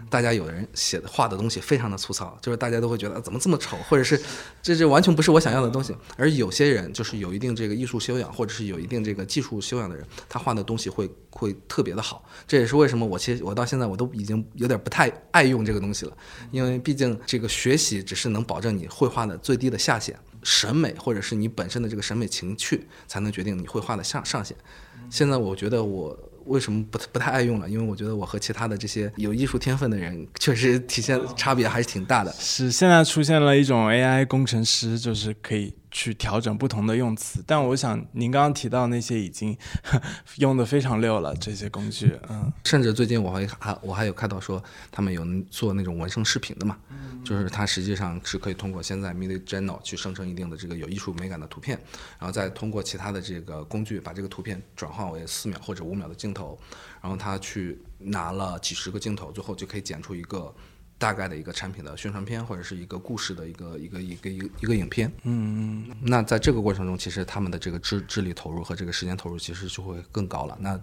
[0.08, 4.20] 大家有的人写的画的东西非常的粗糙，就是大家都会觉得怎么这么丑，或者是
[4.62, 5.94] 这这完全不是我想要的东西。
[6.16, 12.24] 而有些人就是有一定这个艺术修养，或者是有一定这个技术修养的人，他画的东西会会特别的好。
[12.46, 16.16] 这也是为什么我其实我到现在我都已经有点不太爱用这个东西了，
[16.50, 24.56] 因为毕竟这个学习只是能保证你绘画的最低的下限，审美或者是你本身的这个审美情趣才能决定你绘画的上上限。
[25.10, 26.16] 现在我觉得我。
[26.46, 27.68] 为什么不不太爱用了？
[27.68, 32.32] 因为我觉得我和其他的这些有艺术天分的人，确实体现差别还是挺大的。
[32.38, 37.42] 是现在出现了一种 AI 工程师，就是可以去调整不同的用词。
[37.46, 39.56] 但我想您刚刚提到那些已经
[40.38, 46.78] 用的非常溜了，这些工具，嗯，甚至最近我还还我还有看到说他们有做那种纹身视频的嘛，
[47.24, 51.78] 就是它实际上是可以通过现在 Mid Journal 去生成一定的这个有艺术美感的图片，
[52.18, 56.58] 然后再通过其他的这个工具把这个图片转换为四秒或者五秒的镜头，
[57.00, 60.54] 然后他去拿了几十个镜头，最后就可以剪出一个。
[60.98, 65.12] 大概的一个产品的宣传片，或者是一个故事的一个一个一个一个一个影片。
[65.24, 65.96] 嗯嗯。
[66.00, 70.56] 那在这个过程中，其实他们的这个智智力投入和这个时间投入其实就会更高了。
[70.60, 70.80] 那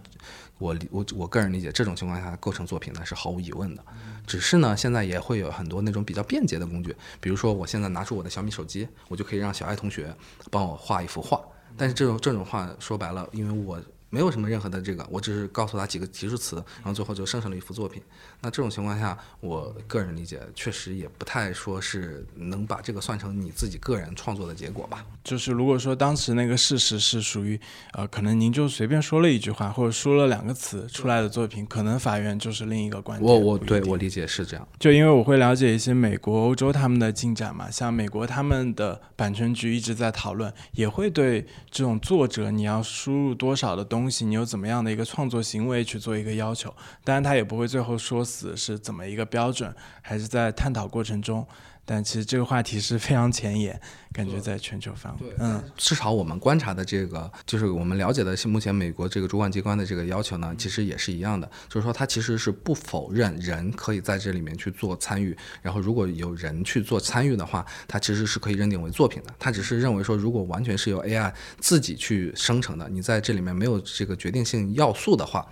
[0.59, 3.83] 我我我个人理解，这种情况下构成作品呢是毫无疑问的。
[4.27, 10.15] 只是呢，现在也会有很多那种比较便捷的工具，比如说我现在拿出我的小米手机，我就可以让小爱同学
[10.51, 11.41] 帮我画一幅画。
[11.75, 13.81] 但是这种这种画说白了，因为我。
[14.13, 17.99] 没有什么任何的这个，我只是告诉他几个提示词，然后最后就生成了一幅作品。
[18.41, 25.03] 那这种情况下，我个人理解确实也不太说是能把这个算成你自己个人创作的结果吧。
[25.23, 27.59] 就是如果说当时那个事实是属于，
[27.93, 33.27] 呃，可能您就随便说了一句话或者说了两个词出来的作品，可能法院就是另一个观点。
[33.27, 34.67] 我我对我理解是这样。
[34.77, 46.69] 就因为我会了解一些美国、欧洲他们的进展嘛，像美国他们的版权局一直在讨论，也会对这种作者你要输入多少的东东西，你有怎么样的一个创作行为去做一个要求，
[47.05, 51.47] 当然他也不会最后说死是怎么一个标准，还是在探讨过程中。
[51.85, 53.79] 但其实这个话题是非常前沿，
[54.13, 69.33] 感觉在全球范围，嗯，至少我们观察的这个，就是我们了解的，目前美国这个主管机关的这个要求呢，其实也是一样的，就是说它其实是不否认人可以在这里面去做参与，然后如果有人去做参与的话，它其实是可以认定为作品的。
[69.37, 75.45] 它只是认为说，如果完全是由 AI 自己去生成的，你在这里面没有这个决定性要素的话，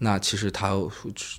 [0.00, 0.70] 那其实它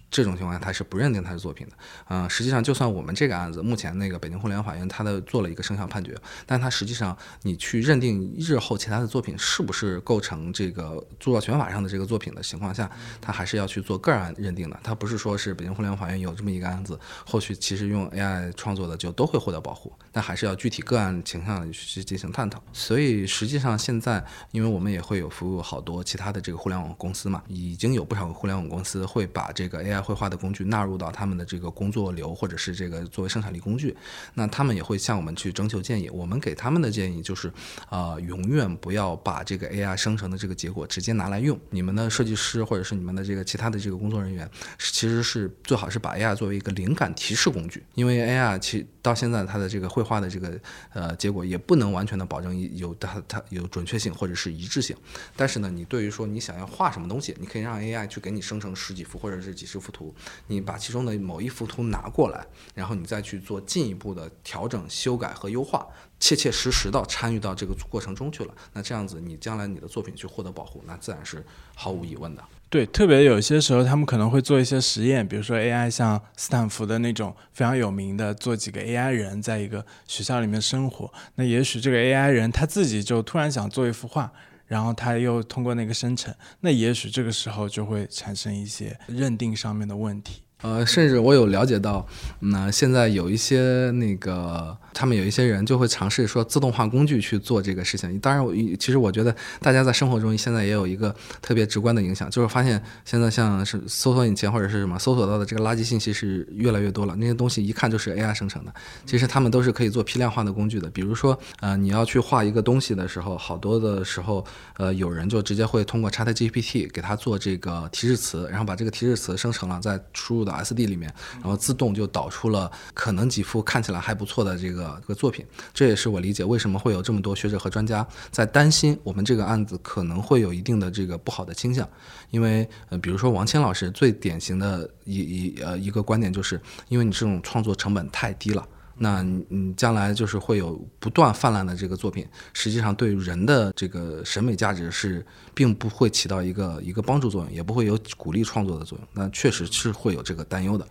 [0.09, 1.73] 这种情况下它是不认定它是作品的。
[2.07, 4.36] 嗯，实际上就算我们这个案子目前那个北京。
[4.39, 12.89] 互联网法院他的做了一个生效判决，但他实际上你去认定日后其他的作品是不是构成这个著作权法上的这个作品的情况下，
[13.21, 14.79] 他还是要去做个案认定的。
[14.83, 22.61] 他不是说是北京互联网法院有这么一个案子，后续其实用 AI 创作的就都会获得保护，但还是要具体个案情况去进行探讨。
[22.73, 33.95] 所以实际上现在，因为我们也会有服务好多其他的这个互联网公司嘛，已经有不少互联网公司会把这个 AI 绘画的工具纳入到他们的这个工作流或者是这个作为生产力工具。
[34.33, 37.51] 那他们也会向我们去征求建议，我们给他们的建议就是，
[37.89, 41.59] 呃，永远不要把这个 AI 生成的这个结果直接拿来用。
[41.69, 50.59] 你们的设计师或者是你们的这个其他的这个工作人员，其实是最好是把 AI 作为一个灵感提示工具，因为 AI 其到现在它的这个绘画的这个
[50.93, 54.95] 呃结果也不能完全的保证有它它有准确性或者是一致性。
[55.35, 60.13] 但是呢，你对于说你想要画什么东西，你可以让 AI 去给你生成十几幅或者是几十幅图，
[60.47, 64.57] 你把其中的某一幅图拿过来，然后你再去做进一步调。
[64.57, 65.87] 调整、修改和优化，
[66.19, 68.53] 切切实实的参与到这个过程中去了。
[68.73, 72.43] 那这样子，你将来你的作品去获得保护，那自然是毫无疑问的。
[72.71, 81.13] 对，特别有些时候，他们可能会做一些实验，比如说 AI，像斯坦福的那种非常有名的，做几个 AI 人在一个学校里面生活。
[81.35, 84.33] 那也许这个 AI 人他自己就突然想做一幅画，
[84.65, 90.41] 然后他又通过那个生成，那也许这个时候就会产生一些认定上面的问题。
[90.63, 92.05] 呃，甚至我有了解到，
[92.39, 98.19] 那现在有一些那个，他们有一些人就会尝试说自动化工具去做这个事情。
[98.19, 107.15] 当然，我其实我觉得大家在生活中现在也有一个特别直观的影响，就是发现现在像是搜索引擎或者是什么搜索到的这个垃圾信息是越来越多了。
[107.17, 108.73] 那些东西一看就是 AI 生成的，
[109.05, 110.89] 其实他们都是可以做批量化的工具的。
[110.89, 114.43] 比如说，呃，你要去画一个东西的时候，好多的时候，
[114.77, 120.46] 呃，有人就直接会通过 ChatGPT 给他做这个提示词，然后把这个提示词生成了，再输入。
[120.55, 131.87] S D 里面，然后自动就导出了可能几幅看起来还不错的这个这个作品，这也是我理解为什么会有这么多学者和专家在担心我们这个案子可能会有一定的这个不好的倾向，
[132.31, 138.67] 因为呃，比如说王谦老师最典型的一一呃一个观点就是，因为你这种创作成本太低了。
[138.99, 149.07] 那你将来就是会有不断泛滥的这个作品，实际上对人的这个审美价值是并不会起到一个一个帮助作用，也不会有鼓励创作的作用。
[149.13, 150.87] 那确实是会有这个担忧的。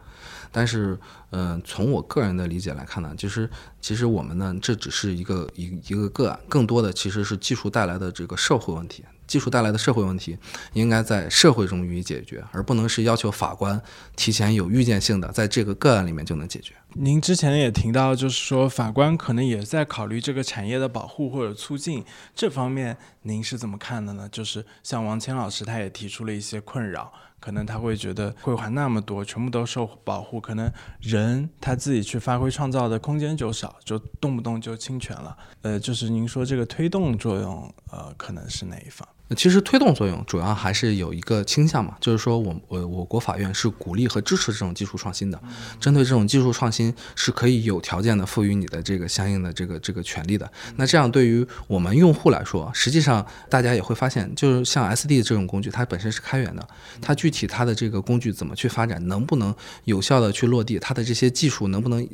[0.53, 0.99] 但是，
[1.31, 9.05] 嗯，从我个人的理解来看呢，其实其实我们呢这只是一个一一个个案，更多的其实是技术带来的这个社会问题。
[9.27, 10.37] 技术带来的社会问题，
[10.73, 13.81] 应该在社会中予以解决，而不能是要求法官
[14.15, 16.75] 提前有预见性的在这个个案里面就能解决。
[16.95, 24.29] 您之前也提到，就是说法官可能也在考虑这个产业的保护或者促进这方面，您是怎么看的呢？
[24.31, 35.37] 就是像王谦老师他也提出了一些困扰，可能他会觉得会还那么多，全部都受保护，可能人他自己去发挥创造的空间就少，就动不动就侵权了。
[35.61, 39.07] 呃，就是您说这个推动作用，呃，可能是哪一方？
[39.35, 45.43] 其实推动作用主要还是有一个倾向嘛，就是说我我我国法院是鼓励和支持这种技术创新的，
[45.81, 50.49] 针对这种技术创新是可以有条件的赋予你的这个相应的这个这个权利的。
[50.77, 56.69] 那这样对于我们用户来说，实际上大家也会发现，就是像 SD 这种工具，它本身是开源的，
[57.03, 59.53] 它具体它的这个工具怎么去发展，能不能
[59.87, 62.09] 有效的去落地，它的这些技术能不能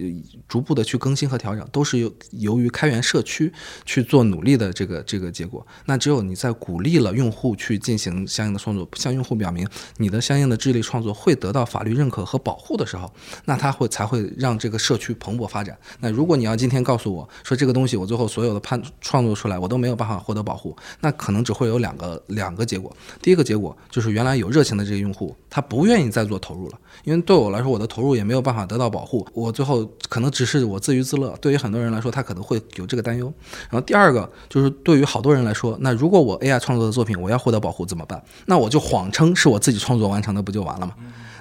[0.49, 3.53] 逐步的去更新和调整，都是由由于开源社区
[3.85, 5.67] 去做努力的这个这个结果。
[5.85, 7.02] 那只有你在鼓励。
[7.03, 13.13] 了用户去进行相应的创作，向用户表明你的相应的智力创作会得到法律认可和保护的时候，
[13.45, 15.77] 那他会才会让这个社区蓬勃发展。
[16.01, 22.95] 那如果你要今天告诉我说这个东西我最后所有的判创作出来我都没有办法获得保护，那可能只会有两个两个结果。
[23.21, 31.37] 第一个结果就是原来有热情的这个用户他不愿意再做投入了，因为对我来说我的投入也没有办法得到保护，我最后可能只是我自娱自乐。
[31.41, 33.33] 对于很多人来说，他可能会有这个担忧。
[33.71, 38.23] 然后第二个就是对于好多人来说，那如果我 AI 创作作品我要获得保护怎么办？
[38.47, 40.95] 那我就谎称是我自己创作完成的，不就完了吗？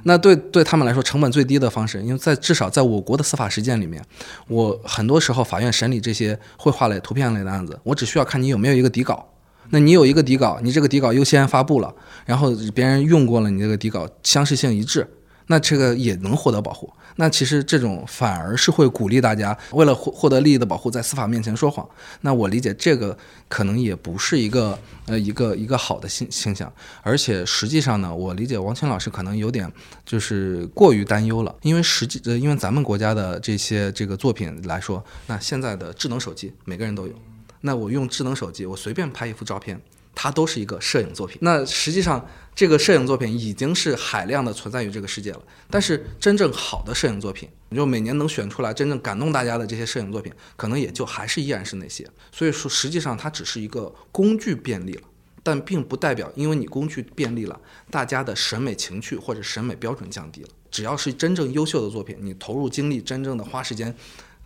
[0.04, 4.04] 那对对他们来说成本最低的方式，因为在至少在我国的司法实践里面，
[4.48, 9.28] 我很多时候法院审理这些绘画类、图片类的案子，我只需要看你有没有一个底稿。
[9.74, 11.94] 那你有一个底稿，你这个底稿优先发布了，
[12.26, 15.08] 然后别人用过了你这个底稿，相似性一致。
[15.48, 16.92] 那这个也能获得保护。
[17.22, 21.88] 那其实这种反而是会鼓励大家为了获获得利益的保护，在司法面前说谎。
[22.22, 23.16] 那我理解这个
[23.48, 26.74] 可能也不是一个呃一个一个好的现现象。
[27.04, 29.72] 而且实际上呢，我理解王青老师可能有点
[30.04, 37.14] 就是过于担忧了，因为实际呃因为咱们国家的这些这个作品来说，那现在的智能手机每个人都有，
[37.62, 39.80] 那我用智能手机我随便拍一幅照片。
[40.14, 41.38] 它都是一个摄影作品。
[41.42, 45.42] 那实际上，这个摄影作品已经是海量的存在于这个世界了。
[45.70, 52.08] 但是，真正好的摄影作品，你就每年能选出来真正感动大家的这些摄影作品，可能也就还是依然是那些。
[52.32, 55.04] 所以说，实际上它只是一个工具便利了，
[55.42, 57.60] 但并不代表因为你工具便利了，
[57.90, 60.50] 大家的审美情趣或者审美标准降低了。
[60.70, 63.96] 只要是真正优秀的作品，你投入精力，真正的花时间。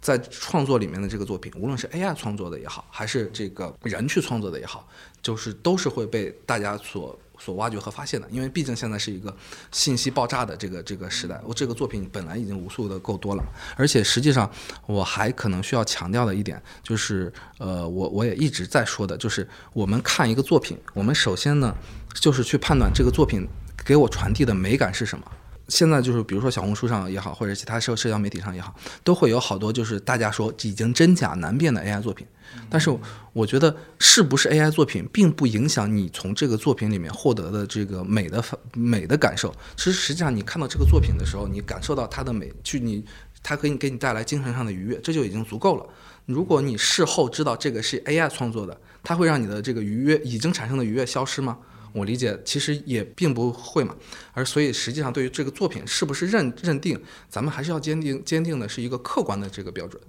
[0.01, 4.87] 在创作里面的这个作品，无论是 AI 创作的也好，还是这个人去创作的也好，
[5.25, 8.27] 就是都是会被大家所所挖掘和发现的。
[8.29, 9.35] 因为毕竟现在是一个
[9.71, 13.43] 信息爆炸的这个这个时代，我这个作品本来已经无数的够多了，
[13.75, 14.47] 而且实际上
[14.85, 21.75] 我还可能需要强调的一点就是，呃，我我也一直在说的，就是我们看一个作品，我们首先呢
[22.13, 23.47] 就是去判断这个作品
[23.83, 25.25] 给我传递的美感是什么。
[25.67, 32.25] 现在就是，比如说小红书上也好，或者其他社社交媒体上也好，都会有好多就是大家说已经真假难辨的 AI 作品。
[32.69, 32.95] 但是
[33.33, 38.43] 我觉得，是不是 AI 作品，并不影响你从这个作品里面获得的这个美的
[38.73, 39.53] 美的感受。
[39.75, 43.03] 其实实际上，你看到这个作品的时候，你感受到它的美，去你
[43.41, 45.85] 它可以给你带来精神上的愉悦，这就已经足够了。
[46.27, 51.57] 如果你事后知道这个是 AI 创作的，它会让你的这个愉悦已经产生的愉悦消失吗？
[51.95, 53.95] 我理解，其实也并不会嘛，
[54.33, 60.01] 而所以实际上对于这个作品是不是认认定，咱们还是要坚定坚定的是一个客观的这个标准。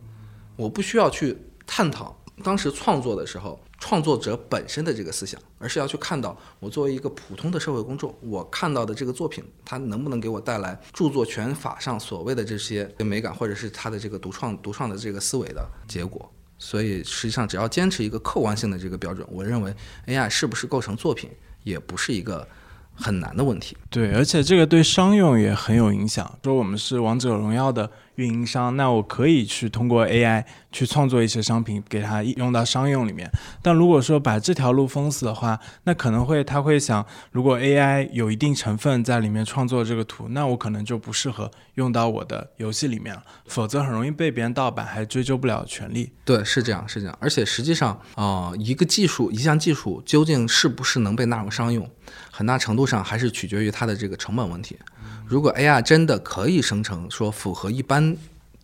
[0.57, 16.29] 我不需要去探讨当时创作的时候创作者本身的这个思想，而是要去看到我作为一个普通的社会公众，我看到的这个作品，它能不能给我带来著作权法上所谓的这些美感，或者是它的这个独创独创的这个思维的结果。
[16.59, 19.75] 所以实际上只要坚持一个客观性的这个标准，我认为
[20.07, 21.31] AI 是不是构成作品？
[21.67, 22.47] 也不是一个
[22.95, 26.39] 很难的问题，对，而且这个对商用也很有影响。
[26.45, 27.91] 说我们是王者荣耀的。
[28.17, 30.43] 运营商，那我可以去通过 AI
[30.77, 33.31] 去创作一些商品，给它用到商用里面。
[33.63, 46.13] 但如果说把这条路封死的话，那可能会他会想，如果 AI 有一定成分在里面创作这个图，那我可能就不适合用到我的游戏里面了，否则很容易被别人盗版，还追究不了权利。
[46.27, 47.17] 对，是这样，是这样。
[47.19, 51.89] 而且实际上啊，一个技术，一项技术究竟是不是能被纳入商用，
[52.31, 54.79] 很大程度上还是取决于它的这个成本问题。
[55.25, 58.15] 如果 AI 真的可以生成说符合一般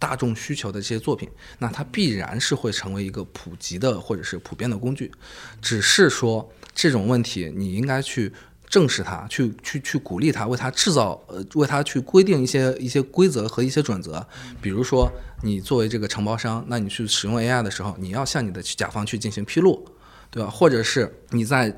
[0.02, 1.28] 大众需求的这些作品，
[1.60, 5.12] 那它必然是会成为一个普及的或者是普遍的工具。
[5.60, 8.32] 只是说这种问题，你应该去
[8.66, 14.26] 正视它，去去去鼓励它，为它制造呃，为它去规定一些一些规则和一些准则。
[14.60, 15.08] 比如说，
[15.44, 19.86] 你作为这个承包商，那你去使用 AI 的时候，你要向你的甲方去进行披露，
[20.32, 20.50] 对吧？
[20.50, 21.72] 或者是你在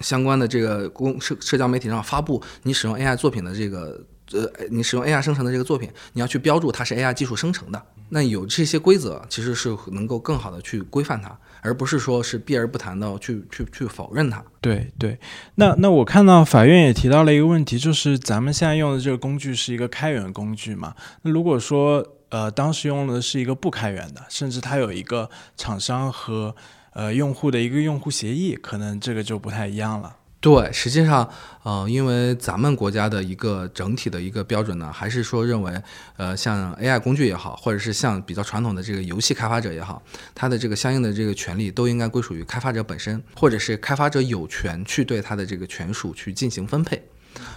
[0.00, 4.04] 相关的这个公社社交媒体上发布你使用 AI 作品的这个。
[4.32, 7.82] 呃，你使用 AI 生成的这个作品，你要去标注它是 AI 技术生成的。
[8.10, 14.44] 那有这些规则，其实是能够更好的去规范它，而不是说是避而不谈的去去去否认它。
[14.60, 15.18] 对对，
[15.54, 20.94] 那那我看到法院也提到了一个问题，就是咱们现在用的这个工具是一个开源工具嘛？
[21.22, 26.54] 那如果说呃当时用的是一个不开源的，甚至它有一个厂商和
[26.92, 30.16] 呃用户的一个用户协议，可能这个就不太一样了。
[30.42, 31.30] 对，实际上，
[31.62, 35.80] 呃，因为咱们国家的一个整体的一个标准呢，还是说认为，
[36.16, 40.02] 呃，像 AI 工具也好，或者是像比较传统的这个游戏开发者也好，
[40.34, 47.00] 它的这个相应的这个权利都应该归属于开发者本身，或者是开发者有权去对它的这个权属去进行分配。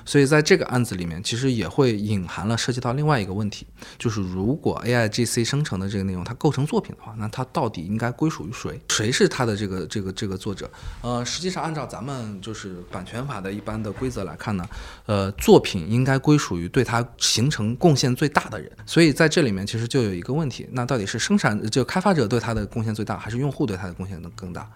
[0.05, 3.65] 所以在这个案子里面，其实也会隐含了涉及到另外一个问题，
[3.97, 8.79] 就是如果 AI GC 生成的这个内容它构成作品的话，那它到底应该归属于谁？
[8.89, 10.69] 谁是它的这个这个这个作者？
[11.01, 14.67] 呃，实际上按照咱们就是版权法的一般的规则来看呢，
[15.05, 18.71] 呃，作品应该归属于对它形成贡献最大的人。
[18.85, 24.69] 所以在这里面其实就有一个问题，那到底是生产就开发者对它的贡献最大，还是用户对它的贡献更更大？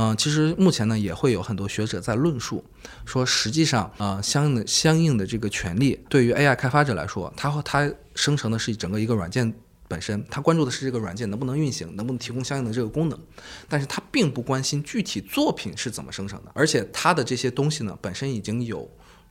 [0.00, 2.64] 嗯，其实目前呢也会有很多学者在论述，
[3.04, 9.52] 说实际上，呃，相应的相应的这个权利对于 AI 开发者来说，它和它生成的是整个一个软件
[9.88, 13.18] 本身，它关注的是这个软件能不能运行，能不能提供相应的这个功能，
[13.68, 18.88] 但是它并不关心具体作品是怎么生成的，而且它的这些东西呢本身已经有。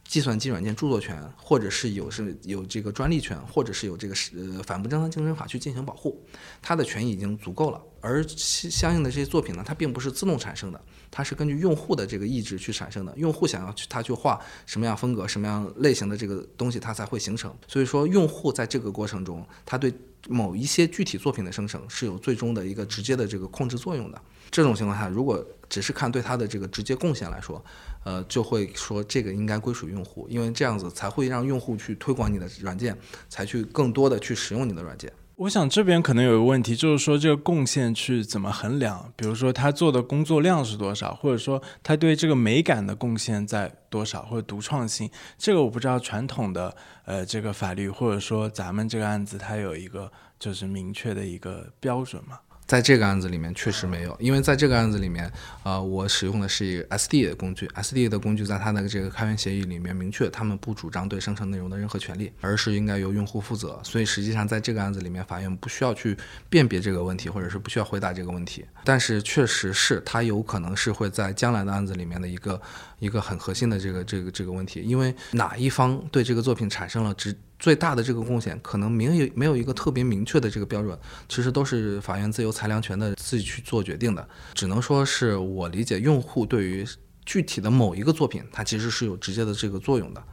[0.08, 6.24] 计算机软件著作权，或者是有是有这个专利权，或者是有这个是呃反不正当竞争法去进行保护，
[6.62, 7.82] 它的权益已经足够了。
[8.00, 10.82] 而相应的这些作品呢，它并不是自动产生的，
[11.12, 13.14] 它是根据用户的这个意志去产生的。
[13.18, 17.54] 用户想要去他去画什么样风格、什么样类型的这个东西，它才会形成。
[17.68, 19.94] 所以说，用户在这个过程中，他对
[20.30, 24.22] 某一些具体作品的生成是有最终的一个直接的这个控制作用的。
[24.50, 27.64] 这种情况下，如果只是看对它的这个直接贡献来说，
[28.04, 32.98] 呃，就会说这个应该归属用户，因为这样子才会让用户去推广你的软件，
[33.30, 35.12] 才去更多的去使用你的软件。
[35.36, 39.14] 我想这边可能有一个问题，就是说这个贡献去怎么衡量？
[39.16, 45.08] 比如说他做的工作量是多少，或者说他对这个美感的贡献在多少，或者独创性，
[45.38, 52.40] 这个我不知道传统的呃这个法律或者说咱们这个案子它有一个就是明确的一个标准吗？
[52.68, 55.32] 在这个案子里面确实没有，因为在这个案子里面，
[55.64, 63.80] 呃，我使用的是一个 SD 的工具，SD 的工具在它的这个开源协议里面明确，他们不主张对生成内容的任何权利，而是应该由用户负责。
[63.84, 66.18] 所以实际上在这个案子里面，法院不需要去
[66.50, 68.66] 辨别这个问题，或者是不需要回答这个问题。
[68.84, 72.62] 但是确实是它有可能是会在将来的案子里面的一个
[73.00, 77.34] 一个很核心的这个这个这个问题，因为哪一方对这个作品产生了直。
[77.60, 80.98] 最大的这个贡献，可能没有没有一个特别明确的这个标准，
[81.28, 84.28] 其实都是法院自由裁量权的自己去做决定的。
[84.54, 86.86] 只能说是我理解，用户对于
[87.26, 90.24] 具体的某一个作品，它其实是有直接的这个作用的。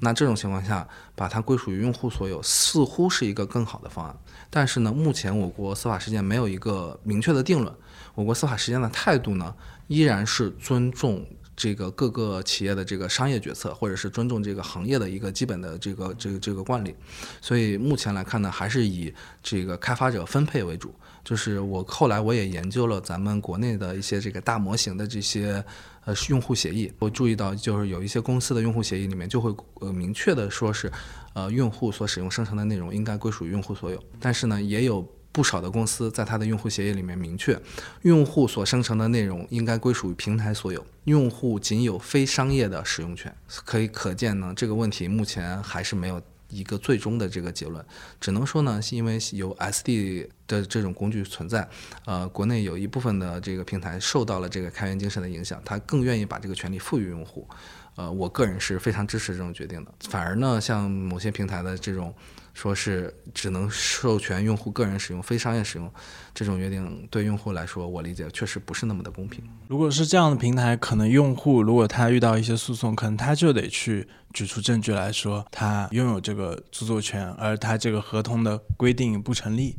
[0.00, 4.18] 那这种情况下，把它归属于用户所有，似乎是一个更好的方案。
[4.50, 7.74] 但是呢，目前我国司法实践没有一个明确的定论。
[8.14, 9.54] 我国司法实践的态度呢，
[9.86, 11.24] 依然是尊重。
[11.56, 16.94] 这个各个企业的这个商业决策，或者是尊重这个行业的一个基本的这个这个这个惯例，
[17.40, 20.94] 所以目前来看呢，还是以这个开发者分配为主。
[21.22, 25.64] 就是我后来我也研究了咱们国内的一些这个大模型的这些
[26.04, 30.92] 呃用户协议，我注意到就是有一些公司的用户协议里面就会呃明确的说是，
[31.32, 35.06] 呃用户所使用生成的内容应该归属于用户所有，但是呢也有。
[35.34, 37.60] 不少的公司在它的用户协议里面明确，
[38.02, 43.34] 用户所生成的内容应该归属于平台所有，用户仅有非商业的使用权。
[43.48, 47.84] 可以可见呢，这个问题目前还是没有一个最终的这个结论，
[48.20, 51.68] 只能说呢，是因为有 SD 的这种工具存在，
[52.04, 57.44] 呃，国内有一部分的这个平台受到了这个开源精神的影响，他更愿意把这个权利赋予用户。
[57.96, 59.92] 呃，我个人是非常支持这种决定的。
[60.08, 62.14] 反而呢，像某些平台的这种。
[62.54, 65.92] 说是只能授权用户个人使用，非商业使用，
[66.32, 69.44] 这种约定对用户来说，我理解确实不是那么的公平。
[69.68, 79.74] 如果是这样的平台，可能用户如果他遇到一些诉讼，可能他就得去举出证据来说他拥有这个著作权，而他这个合同的规定不成立。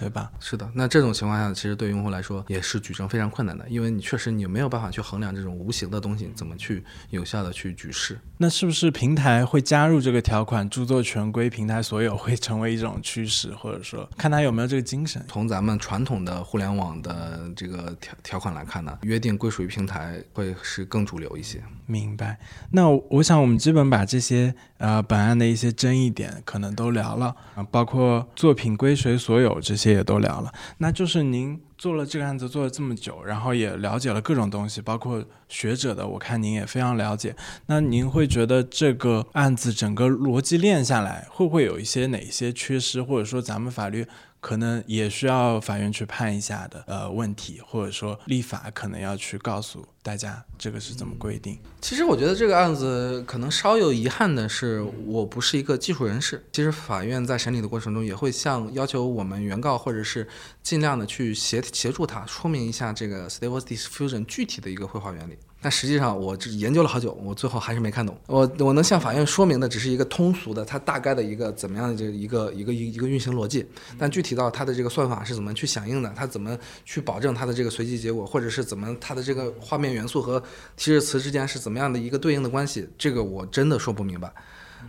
[0.00, 0.32] 对吧？
[0.40, 8.18] 是的，那这种情况下，其实对用户来说也是举证非常困难的，因为你确实你没有办法去衡量这种无形的东西怎么去有效的去举事。
[8.38, 15.22] 那是不是平台会加入这个条款，著作权归平台所有，会成为一种趋势，或者说看他有没有这个精神？
[15.28, 21.62] 从咱们传统的互联网的这个条条款来看呢，约定归属于平台会是更主流一些。
[21.84, 22.38] 明白。
[22.70, 29.90] 那我想我们基本把这些呃本案的一些争议点可能都聊了啊，包括作品归谁所有这些。
[29.90, 37.34] 也都聊了，那就是您做了这个案子做了这么久，然后也了解了各种东西，包括学者的，我看您也非常了解。
[37.66, 44.06] 那您会觉得这个案子整个逻辑链下来，会不会有一些哪些缺失，或者说咱们法律？
[44.40, 51.58] 可能也需要法院去判一下的，呃，问题或者说立法可能要去告诉大家这个是怎么规定。
[51.80, 56.44] 其实我觉得这个案子可能稍有遗憾的是，我不是一个技术人士。
[56.52, 60.26] 其实法院在审理的过程中也会向要求我们原告或者是
[60.62, 65.36] 尽量的去协协助他说明一下这个 Stable Diffusion 具体的一个绘画原理。
[65.62, 68.16] 但实际上，我这研究了好久，我最后还是没看懂。
[68.26, 73.66] 我我能向法院说明的，只是一个通俗的，它大概的一个怎么样的这一个一个一一个运行逻辑。
[73.98, 80.42] 但具体到它的这个算法是怎么去响应的，它怎么去保证它的这个随机结果，或者是怎么它的这个画面元素和
[80.76, 84.32] 提示词之间是怎么样的一个对应的关系，这个我真的说不明白。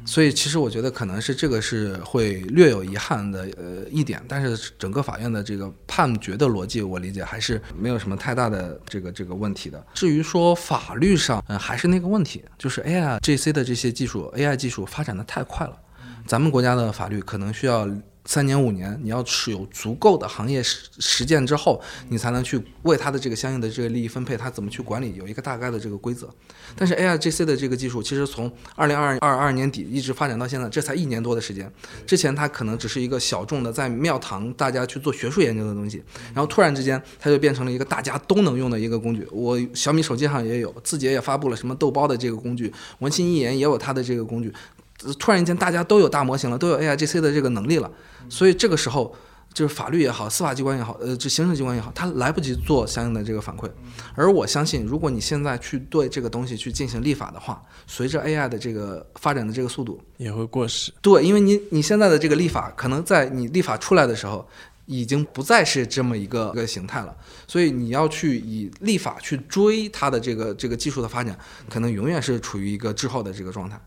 [0.06, 9.86] 所以其实我觉得可能是这个是会略有遗憾的呃一点，但是整个法院的这个判决的逻辑，我理解还是没有什么太大的这个这个问题的。
[9.94, 15.78] 至于说法律上，嗯，还是那个问题，就是 AI、GC 的这些技术，AI 技术发展的太快了，
[16.26, 17.88] 咱们国家的法律可能需要。
[18.26, 26.30] 三年五年，你要是有足够的行业实实践之后，你才能去为它的这个相应的这个利益分配，它怎么去管理，有一个大概的这个规则。
[26.76, 31.70] 但是 AIGC 的这个技术，其实从二零二二二年底一直发展到现在，这才一年多的时间。
[32.06, 36.04] 之前它可能只是一个小众的在庙堂大家去做学术研究的东西，
[36.34, 39.28] 然后突然之间它就变成了一个大家都能用的一个工具。
[39.32, 44.54] 我小米手机上也有，字节也发布了什么豆包的这个工具，文心一言也有它的这个工具。
[45.20, 47.92] 突然间，大家都有大模型了，都有 AI GC 的这个能力了，
[48.30, 49.16] 所以这个时候，
[49.54, 53.70] 就是法律也好，司法机关也好，呃，这行政机关也好，他来不及做相应的这个反馈。
[54.16, 60.94] 而我相信，如果你现在去对这个东西去进行立法的话，随着 AI 的这个发展的这个速度，也会过时。
[61.02, 64.48] 对，因为你你现在的这个立法，可能在你立法出来的时候，
[64.86, 67.16] 已经不再是这么一个一个形态了。
[67.48, 71.38] 所以你要去以立法去追它的这个这个技术的发展，
[71.70, 73.80] 可能永远是处于一个滞后的这个状态。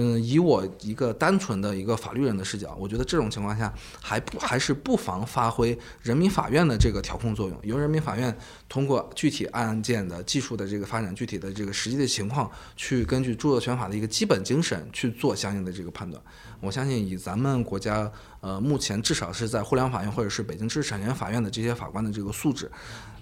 [0.00, 8.32] 嗯，以我一个单纯的一个法律人的视角，我觉得这种情况下还不还是不妨发挥人民法院的这个调控作用，由人民法院
[8.68, 16.22] 通过具体案件的技术的这个发展、具体的这个实际的情况，去根据著作权法的一个基本精神去做相应的这个判断。
[16.60, 18.08] 我相信以咱们国家
[18.40, 22.70] 呃目前至少是在互联网法院或者是北京知识产权法院的这些法官的这个素质，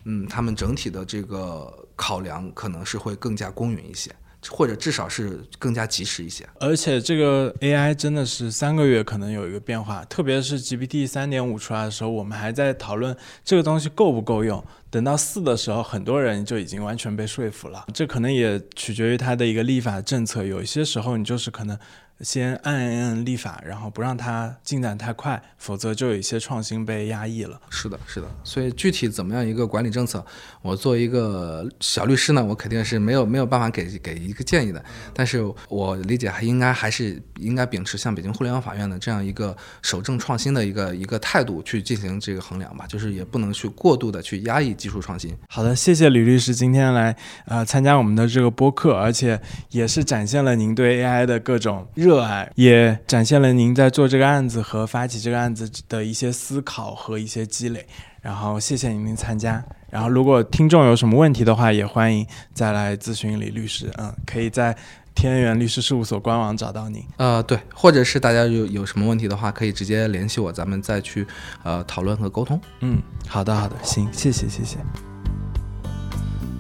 [0.04, 4.14] 嗯，他们整体的这个考量可能是会更加公允一些。
[4.50, 14.62] 或者至少是更加及时一些，而且这个 AI 真的是三个月可能有一个变化，特别是 GPT 三点五出来的时候，我们还在讨论这个东西够不够用。
[14.90, 17.84] 等到四的时候，很多人就已经完全被说服了。
[17.92, 21.78] 这可能也取决于它的一个立法政策，有一些时候你就是可能。
[22.20, 27.60] 先按按立法，然后不让它进展太快，否则就有一些创新被压抑了。
[27.68, 28.26] 是的，是的。
[28.42, 30.24] 所以具体怎么样一个管理政策，
[30.62, 34.82] 我作为一个小律师呢，我肯定是没有没有办法给给一个建议的。
[35.12, 45.36] 但是我理解还应该还是应该秉持像北京互联网法院的这样一个守正创新的一个一个态度去进行这个衡量吧，就是也不能去过度的去压抑技术创新。
[45.48, 47.14] 好的，谢谢吕律师今天来
[47.44, 49.38] 呃参加我们的这个播客，而且
[49.70, 51.86] 也是展现了您对 AI 的各种。
[52.06, 57.84] 热爱也展现了您在做这个案子和发起这个案子的一些思考和一些积累，
[58.22, 59.60] 然后谢谢您的参加。
[59.90, 64.76] 然后如果听众有什么问题的话，也欢迎再来咨询李律师，嗯，可以在
[65.16, 67.04] 天元律师事务所官网找到您。
[67.16, 71.26] 呃，对，或者是大家有有什么问题的话，可以直接联系我，咱们再去
[71.64, 72.60] 呃讨论和沟通。
[72.82, 74.76] 嗯，好的，好的，行，谢谢，谢谢。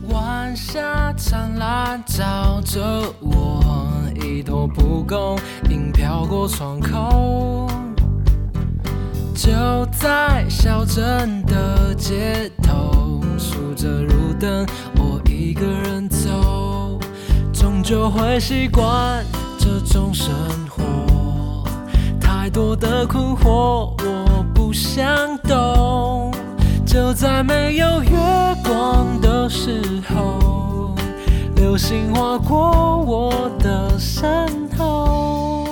[0.08, 2.80] 晚霞灿烂，照着
[3.20, 3.62] 我，
[4.14, 5.38] 一朵蒲公
[5.68, 7.68] 英飘过窗口。
[9.34, 9.50] 就
[9.92, 16.98] 在小镇的街头，数着路灯，我一个人走，
[17.52, 19.24] 终究会习惯
[19.58, 20.34] 这种生
[20.68, 21.64] 活。
[22.20, 26.32] 太多的困惑，我不想懂。
[26.86, 28.16] 就在没有月
[28.64, 30.94] 光的时候，
[31.56, 35.65] 流星划过我的身后。